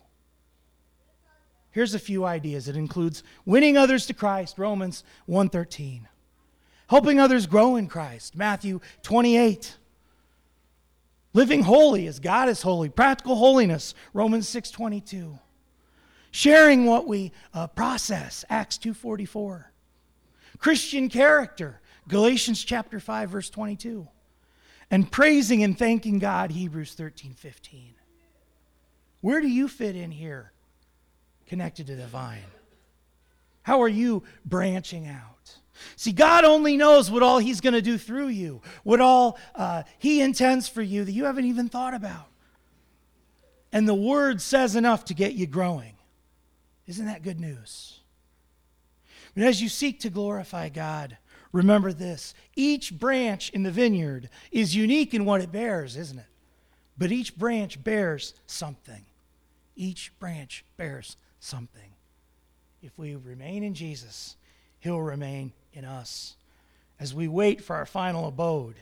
Here's 1.71 1.93
a 1.93 1.99
few 1.99 2.25
ideas. 2.25 2.67
It 2.67 2.75
includes 2.75 3.23
winning 3.45 3.78
others 3.78 4.06
to 4.08 4.13
Christ, 4.13 4.58
Romans 4.58 5.04
1:13. 5.28 6.08
Helping 6.88 7.19
others 7.19 7.45
grow 7.45 7.75
in 7.75 7.88
Christ, 7.88 8.36
Matthew 8.36 8.80
28. 9.04 9.78
Living 11.34 11.62
holy 11.62 12.08
as 12.08 12.19
God 12.19 12.49
is 12.49 12.63
holy, 12.63 12.89
practical 12.89 13.36
holiness, 13.36 13.93
Romans 14.13 14.47
6:22. 14.49 15.39
Sharing 16.32 16.86
what 16.86 17.08
we 17.08 17.32
uh, 17.54 17.67
process, 17.67 18.43
Acts 18.49 18.78
2:44. 18.78 19.65
Christian 20.58 21.08
character, 21.08 21.80
Galatians 22.08 22.63
chapter 22.63 22.99
5 22.99 23.30
verse 23.30 23.49
22. 23.49 24.08
And 24.91 25.12
praising 25.12 25.62
and 25.63 25.78
thanking 25.78 26.17
God, 26.17 26.49
Hebrews 26.49 26.95
13:15. 26.95 27.99
Where 29.22 29.42
do 29.42 29.48
you 29.48 29.68
fit 29.68 29.96
in 29.96 30.12
here? 30.12 30.52
connected 31.50 31.88
to 31.88 31.96
the 31.96 32.06
vine? 32.08 32.44
How 33.64 33.82
are 33.82 33.90
you 33.90 34.24
branching 34.46 35.08
out? 35.08 35.58
See, 35.96 36.12
God 36.12 36.46
only 36.46 36.78
knows 36.78 37.10
what 37.10 37.24
all 37.24 37.40
He's 37.40 37.60
going 37.60 37.74
to 37.74 37.82
do 37.82 37.98
through 37.98 38.28
you, 38.28 38.62
what 38.84 39.02
all 39.02 39.38
uh, 39.56 39.84
He 39.98 40.22
intends 40.22 40.70
for 40.70 40.82
you 40.82 41.04
that 41.04 41.12
you 41.12 41.26
haven't 41.26 41.46
even 41.46 41.68
thought 41.68 41.94
about. 41.94 42.28
And 43.72 43.88
the 43.88 43.96
Word 43.96 44.42
says 44.42 44.76
enough 44.76 45.06
to 45.06 45.14
get 45.14 45.34
you 45.34 45.48
growing. 45.48 45.94
Isn't 46.88 47.06
that 47.08 47.24
good 47.24 47.40
news? 47.40 48.00
But 49.36 49.44
as 49.44 49.62
you 49.62 49.70
seek 49.70 50.00
to 50.02 50.10
glorify 50.10 50.70
God, 50.70 51.18
remember 51.52 51.94
this 51.94 52.34
each 52.56 52.98
branch 52.98 53.50
in 53.52 53.64
the 53.64 53.72
vineyard 53.72 54.30
is 54.52 54.76
unique 54.76 55.14
in 55.14 55.26
what 55.26 55.42
it 55.42 55.52
bears, 55.52 55.96
isn't 55.98 56.20
it? 56.20 56.26
But 56.98 57.12
each 57.12 57.38
branch 57.38 57.84
bears 57.84 58.34
something. 58.46 59.06
Each 59.80 60.12
branch 60.20 60.65
bears 60.76 61.15
something. 61.39 61.94
If 62.82 63.00
we 63.00 63.15
remain 63.15 63.63
in 63.63 63.74
Jesus, 63.74 64.36
He'll 64.82 65.02
remain 65.02 65.54
in 65.72 65.86
us. 65.86 66.36
As 67.00 67.13
we 67.13 67.30
wait 67.30 67.62
for 67.63 67.78
our 67.78 67.86
final 67.86 68.28
abode, 68.28 68.76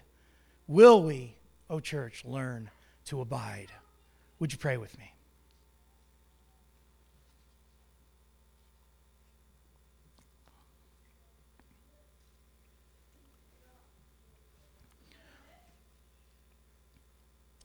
will 0.66 1.04
we, 1.04 1.36
O 1.70 1.76
oh 1.76 1.80
church, 1.80 2.26
learn 2.26 2.72
to 3.06 3.22
abide? 3.22 3.72
Would 4.40 4.52
you 4.52 4.58
pray 4.58 4.78
with 4.78 4.98
me? 4.98 5.14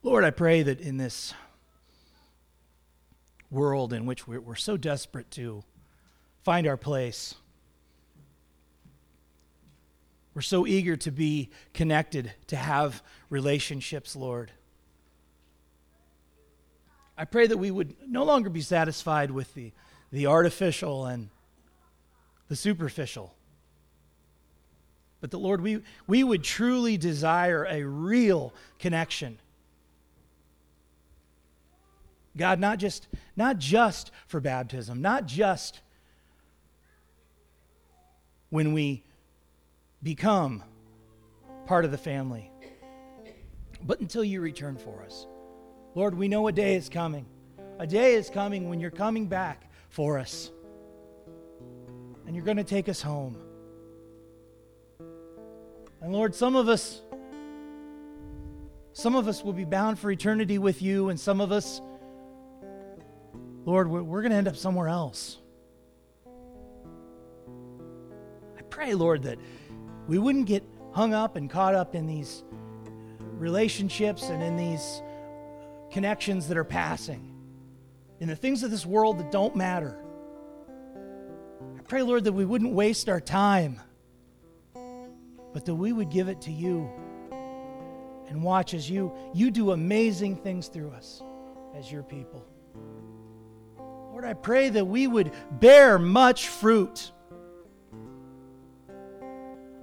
Lord, 0.03 0.23
I 0.23 0.31
pray 0.31 0.63
that 0.63 0.81
in 0.81 0.99
this 0.99 1.33
world 3.53 3.93
in 3.93 4.07
which 4.07 4.27
we're, 4.27 4.41
we're 4.41 4.57
so 4.57 4.77
desperate 4.77 5.31
to 5.33 5.63
find 6.43 6.67
our 6.67 6.79
place. 6.79 7.35
We're 10.35 10.43
so 10.43 10.67
eager 10.67 10.97
to 10.97 11.11
be 11.11 11.51
connected, 11.75 12.33
to 12.47 12.57
have 12.57 13.03
relationships, 13.29 14.17
Lord. 14.17 14.51
I 17.17 17.27
pray 17.27 17.47
that 17.47 17.59
we 17.59 17.71
would 17.71 17.95
no 18.09 18.25
longer 18.25 18.49
be 18.49 18.63
satisfied 18.63 19.31
with 19.31 19.53
the, 19.53 19.73
the 20.11 20.27
artificial 20.27 21.05
and 21.05 21.29
the 22.49 22.57
superficial. 22.57 23.35
But 25.21 25.31
that, 25.31 25.39
Lord, 25.39 25.61
we, 25.61 25.83
we 26.07 26.25
would 26.25 26.43
truly 26.43 26.97
desire 26.97 27.67
a 27.69 27.85
real 27.85 28.55
connection 28.79 29.39
God, 32.37 32.59
not 32.59 32.79
just, 32.79 33.09
not 33.37 33.59
just 33.59 34.11
for 34.27 34.41
baptism, 34.41 35.03
not 35.03 35.27
just 35.27 35.81
when 38.51 38.73
we 38.73 39.05
become 40.03 40.63
part 41.67 41.85
of 41.85 41.91
the 41.91 41.99
family, 41.99 42.51
but 43.83 44.01
until 44.01 44.25
you 44.25 44.41
return 44.41 44.77
for 44.77 45.03
us. 45.03 45.27
Lord, 45.95 46.17
we 46.17 46.29
know 46.29 46.49
a 46.49 46.53
day 46.53 46.77
is 46.77 46.89
coming. 46.89 47.27
A 47.79 47.87
day 47.87 48.15
is 48.15 48.31
coming 48.31 48.69
when 48.69 48.81
you're 48.81 48.91
coming 48.91 49.27
back 49.27 49.71
for 49.91 50.19
us. 50.19 50.51
And 52.27 52.35
you're 52.35 52.45
going 52.45 52.57
to 52.57 52.65
take 52.65 52.89
us 52.89 53.03
home. 53.03 53.37
And 56.01 56.13
Lord, 56.13 56.35
some 56.35 56.57
of 56.57 56.69
us 56.69 57.03
some 58.95 59.17
of 59.17 59.27
us 59.27 59.43
will 59.43 59.55
be 59.55 59.65
bound 59.65 59.99
for 59.99 60.11
eternity 60.11 60.59
with 60.59 60.83
you 60.83 61.09
and 61.09 61.19
some 61.19 61.41
of 61.41 61.51
us 61.51 61.81
Lord, 63.65 63.89
we're, 63.89 64.23
going 64.23 64.31
to 64.31 64.37
end 64.37 64.49
up 64.49 64.57
somewhere 64.57 64.89
else. 64.89 65.39
I 68.59 68.63
pray, 68.63 68.95
Lord, 68.95 69.23
that 69.23 69.39
we 70.09 70.19
wouldn't 70.19 70.47
get 70.47 70.65
hung 70.93 71.15
up 71.15 71.37
and 71.37 71.49
caught 71.49 71.75
up 71.75 71.95
in 71.95 72.07
these 72.07 72.43
relationships 73.39 74.25
and 74.25 74.43
in 74.43 74.57
these 74.57 75.03
connections 75.93 76.49
that 76.49 76.57
are 76.57 76.65
passing, 76.65 77.35
in 78.19 78.29
the 78.29 78.37
things 78.37 78.65
of 78.65 78.71
this 78.71 78.85
world 78.85 79.19
that 79.19 79.31
don't 79.31 79.55
matter. 79.55 79.97
I 81.79 81.83
pray, 81.83 82.03
Lord, 82.03 82.25
that 82.25 82.33
we 82.33 82.45
wouldn't 82.45 82.73
waste 82.73 83.09
our 83.09 83.21
time, 83.21 83.81
but 85.53 85.65
that 85.67 85.75
we 85.75 85.93
would 85.93 86.11
give 86.11 86.29
it 86.29 86.41
to 86.43 86.53
you. 86.53 86.91
and 88.29 88.43
watch 88.43 88.73
as 88.73 88.89
you, 88.89 89.13
you 89.35 89.51
do 89.51 89.73
amazing 89.73 90.37
things 90.37 90.69
through 90.69 90.91
us 90.91 91.23
as 91.77 91.93
your 91.93 92.03
people. 92.03 92.47
Lord, 94.23 94.37
I 94.37 94.41
pray 94.41 94.69
that 94.69 94.85
we 94.85 95.09
would 95.09 95.33
bear 95.59 95.99
much 95.99 96.47
fruit. 96.47 97.11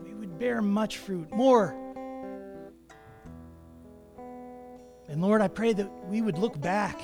We 0.01 0.13
would 0.13 0.39
bear 0.39 0.61
much 0.61 0.97
fruit, 0.97 1.29
more. 1.29 1.75
And 5.09 5.21
Lord, 5.21 5.41
I 5.41 5.49
pray 5.49 5.73
that 5.73 5.91
we 6.05 6.21
would 6.21 6.37
look 6.37 6.57
back 6.61 7.01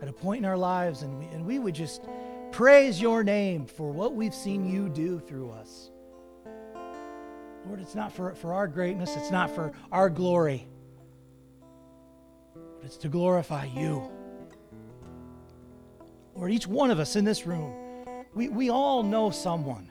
at 0.00 0.06
a 0.06 0.12
point 0.12 0.38
in 0.38 0.44
our 0.44 0.56
lives 0.56 1.02
and 1.02 1.18
we, 1.18 1.24
and 1.34 1.44
we 1.44 1.58
would 1.58 1.74
just 1.74 2.04
praise 2.52 3.00
your 3.00 3.24
name 3.24 3.66
for 3.66 3.90
what 3.90 4.14
we've 4.14 4.32
seen 4.32 4.64
you 4.64 4.88
do 4.88 5.18
through 5.18 5.50
us. 5.50 5.90
Lord, 7.66 7.80
it's 7.80 7.96
not 7.96 8.12
for, 8.12 8.36
for 8.36 8.54
our 8.54 8.68
greatness, 8.68 9.16
it's 9.16 9.32
not 9.32 9.52
for 9.52 9.72
our 9.90 10.10
glory, 10.10 10.68
but 12.54 12.84
it's 12.84 12.98
to 12.98 13.08
glorify 13.08 13.64
you. 13.64 14.08
Lord, 16.40 16.52
each 16.52 16.66
one 16.66 16.90
of 16.90 16.98
us 16.98 17.16
in 17.16 17.24
this 17.26 17.44
room, 17.44 17.74
we, 18.34 18.48
we 18.48 18.70
all 18.70 19.02
know 19.02 19.28
someone. 19.28 19.90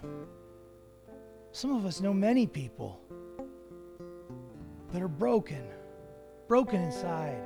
Some 1.52 1.76
of 1.76 1.86
us 1.86 2.02
know 2.02 2.12
many 2.12 2.48
people 2.48 3.00
that 4.92 5.04
are 5.04 5.08
broken, 5.08 5.64
broken 6.48 6.82
inside. 6.82 7.40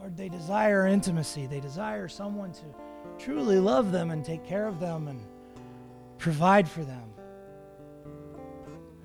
Lord, 0.00 0.16
they 0.16 0.28
desire 0.28 0.88
intimacy. 0.88 1.46
They 1.46 1.60
desire 1.60 2.08
someone 2.08 2.50
to 2.54 2.64
truly 3.16 3.60
love 3.60 3.92
them 3.92 4.10
and 4.10 4.24
take 4.24 4.44
care 4.44 4.66
of 4.66 4.80
them 4.80 5.06
and 5.06 5.24
provide 6.18 6.68
for 6.68 6.82
them. 6.82 7.08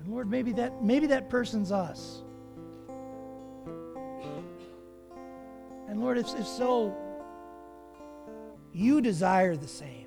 And 0.00 0.08
Lord, 0.08 0.28
maybe 0.28 0.50
that 0.54 0.82
maybe 0.82 1.06
that 1.06 1.30
person's 1.30 1.70
us. 1.70 2.24
And 5.98 6.04
Lord, 6.04 6.18
if, 6.18 6.32
if 6.38 6.46
so, 6.46 6.96
you 8.72 9.00
desire 9.00 9.56
the 9.56 9.66
same. 9.66 10.06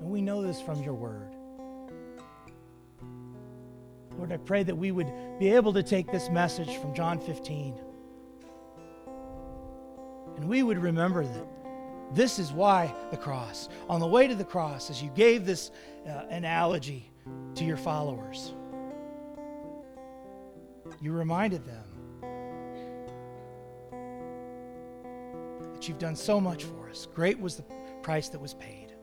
And 0.00 0.08
we 0.08 0.22
know 0.22 0.40
this 0.40 0.62
from 0.62 0.82
your 0.82 0.94
word. 0.94 1.36
Lord, 4.16 4.32
I 4.32 4.38
pray 4.38 4.62
that 4.62 4.74
we 4.74 4.92
would 4.92 5.12
be 5.38 5.50
able 5.50 5.74
to 5.74 5.82
take 5.82 6.10
this 6.10 6.30
message 6.30 6.78
from 6.78 6.94
John 6.94 7.20
15 7.20 7.78
and 10.36 10.48
we 10.48 10.62
would 10.62 10.78
remember 10.78 11.22
that 11.22 11.46
this 12.14 12.38
is 12.38 12.50
why 12.50 12.90
the 13.10 13.18
cross. 13.18 13.68
On 13.90 14.00
the 14.00 14.06
way 14.06 14.26
to 14.26 14.34
the 14.34 14.42
cross, 14.42 14.88
as 14.88 15.02
you 15.02 15.10
gave 15.10 15.44
this 15.44 15.70
uh, 16.08 16.24
analogy 16.30 17.10
to 17.56 17.64
your 17.64 17.76
followers, 17.76 18.54
you 21.02 21.12
reminded 21.12 21.66
them 21.66 21.93
you've 25.88 25.98
done 25.98 26.16
so 26.16 26.40
much 26.40 26.64
for 26.64 26.88
us. 26.90 27.06
Great 27.14 27.38
was 27.38 27.56
the 27.56 27.64
price 28.02 28.28
that 28.28 28.40
was 28.40 28.54
paid. 28.54 28.94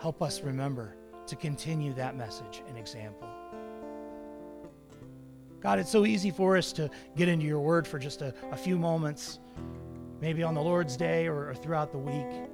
Help 0.00 0.22
us 0.22 0.42
remember 0.42 0.94
to 1.26 1.36
continue 1.36 1.92
that 1.94 2.16
message 2.16 2.62
and 2.68 2.78
example. 2.78 3.28
God, 5.60 5.80
it's 5.80 5.90
so 5.90 6.06
easy 6.06 6.30
for 6.30 6.56
us 6.56 6.72
to 6.74 6.88
get 7.16 7.28
into 7.28 7.44
your 7.44 7.58
word 7.58 7.86
for 7.86 7.98
just 7.98 8.22
a, 8.22 8.32
a 8.52 8.56
few 8.56 8.78
moments, 8.78 9.40
maybe 10.20 10.42
on 10.44 10.54
the 10.54 10.62
Lord's 10.62 10.96
day 10.96 11.26
or, 11.26 11.50
or, 11.50 11.54
throughout 11.54 11.90
the 11.90 11.98
week, 11.98 12.48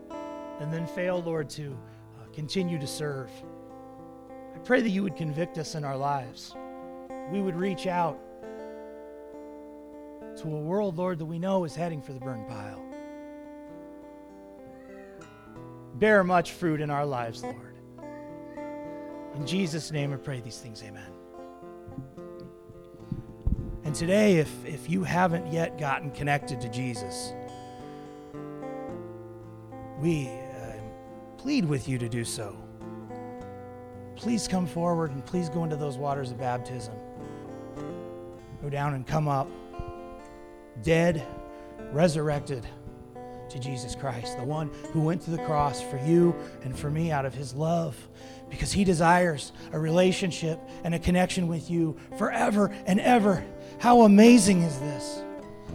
and 0.60 0.72
then 0.72 0.86
fail, 0.86 1.22
Lord, 1.22 1.50
to 1.50 1.76
uh, 2.18 2.24
continue 2.32 2.78
to 2.78 2.86
serve. 2.86 3.30
I 4.54 4.58
pray 4.58 4.80
that 4.80 4.88
you 4.88 5.02
would 5.02 5.16
convict 5.16 5.58
us 5.58 5.74
in 5.74 5.84
our 5.84 5.96
lives. 5.96 6.54
We 7.30 7.42
would 7.42 7.56
reach 7.56 7.86
out 7.86 8.18
to 10.44 10.54
a 10.54 10.60
world, 10.60 10.98
Lord, 10.98 11.18
that 11.20 11.24
we 11.24 11.38
know 11.38 11.64
is 11.64 11.74
heading 11.74 12.02
for 12.02 12.12
the 12.12 12.20
burn 12.20 12.44
pile. 12.46 12.82
Bear 15.94 16.22
much 16.22 16.52
fruit 16.52 16.82
in 16.82 16.90
our 16.90 17.06
lives, 17.06 17.42
Lord. 17.42 17.76
In 19.36 19.46
Jesus' 19.46 19.90
name 19.90 20.12
I 20.12 20.16
pray 20.16 20.40
these 20.40 20.58
things. 20.58 20.82
Amen. 20.82 21.10
And 23.84 23.94
today, 23.94 24.36
if, 24.36 24.50
if 24.66 24.90
you 24.90 25.02
haven't 25.02 25.50
yet 25.50 25.78
gotten 25.78 26.10
connected 26.10 26.60
to 26.60 26.68
Jesus, 26.68 27.32
we 29.98 30.28
uh, 30.28 30.72
plead 31.38 31.64
with 31.64 31.88
you 31.88 31.96
to 31.96 32.08
do 32.08 32.22
so. 32.22 32.54
Please 34.14 34.46
come 34.46 34.66
forward 34.66 35.10
and 35.10 35.24
please 35.24 35.48
go 35.48 35.64
into 35.64 35.76
those 35.76 35.96
waters 35.96 36.30
of 36.30 36.38
baptism. 36.38 36.94
Go 38.60 38.68
down 38.68 38.92
and 38.92 39.06
come 39.06 39.26
up, 39.26 39.48
dead, 40.84 41.26
resurrected 41.90 42.64
to 43.50 43.58
Jesus 43.58 43.94
Christ, 43.94 44.36
the 44.36 44.44
one 44.44 44.70
who 44.92 45.00
went 45.00 45.22
to 45.22 45.30
the 45.30 45.38
cross 45.38 45.82
for 45.82 45.98
you 45.98 46.34
and 46.62 46.78
for 46.78 46.90
me 46.90 47.10
out 47.10 47.26
of 47.26 47.34
his 47.34 47.54
love, 47.54 47.96
because 48.48 48.72
he 48.72 48.84
desires 48.84 49.52
a 49.72 49.78
relationship 49.78 50.60
and 50.84 50.94
a 50.94 50.98
connection 50.98 51.48
with 51.48 51.70
you 51.70 51.96
forever 52.16 52.72
and 52.86 53.00
ever. 53.00 53.44
How 53.80 54.02
amazing 54.02 54.62
is 54.62 54.78
this? 54.78 55.24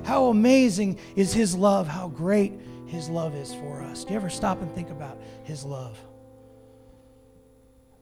How 0.03 0.27
amazing 0.27 0.97
is 1.15 1.33
His 1.33 1.55
love? 1.55 1.87
How 1.87 2.07
great 2.07 2.53
His 2.87 3.09
love 3.09 3.35
is 3.35 3.53
for 3.53 3.81
us. 3.81 4.03
Do 4.03 4.11
you 4.11 4.15
ever 4.15 4.29
stop 4.29 4.61
and 4.61 4.73
think 4.73 4.89
about 4.89 5.19
His 5.43 5.63
love? 5.63 5.97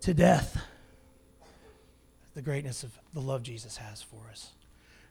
To 0.02 0.14
death, 0.14 0.62
the 2.34 2.42
greatness 2.42 2.84
of 2.84 2.98
the 3.14 3.20
love 3.20 3.44
Jesus 3.44 3.78
has 3.78 4.02
for 4.02 4.30
us. 4.32 4.52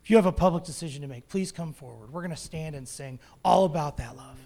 You 0.06 0.16
have 0.16 0.26
a 0.26 0.32
public 0.32 0.64
decision 0.64 1.02
to 1.02 1.08
make, 1.08 1.28
please 1.28 1.50
come 1.50 1.72
forward. 1.72 2.12
We're 2.12 2.22
going 2.22 2.30
to 2.30 2.36
stand 2.36 2.76
and 2.76 2.86
sing 2.86 3.18
all 3.44 3.64
about 3.64 3.96
that 3.96 4.16
love. 4.16 4.38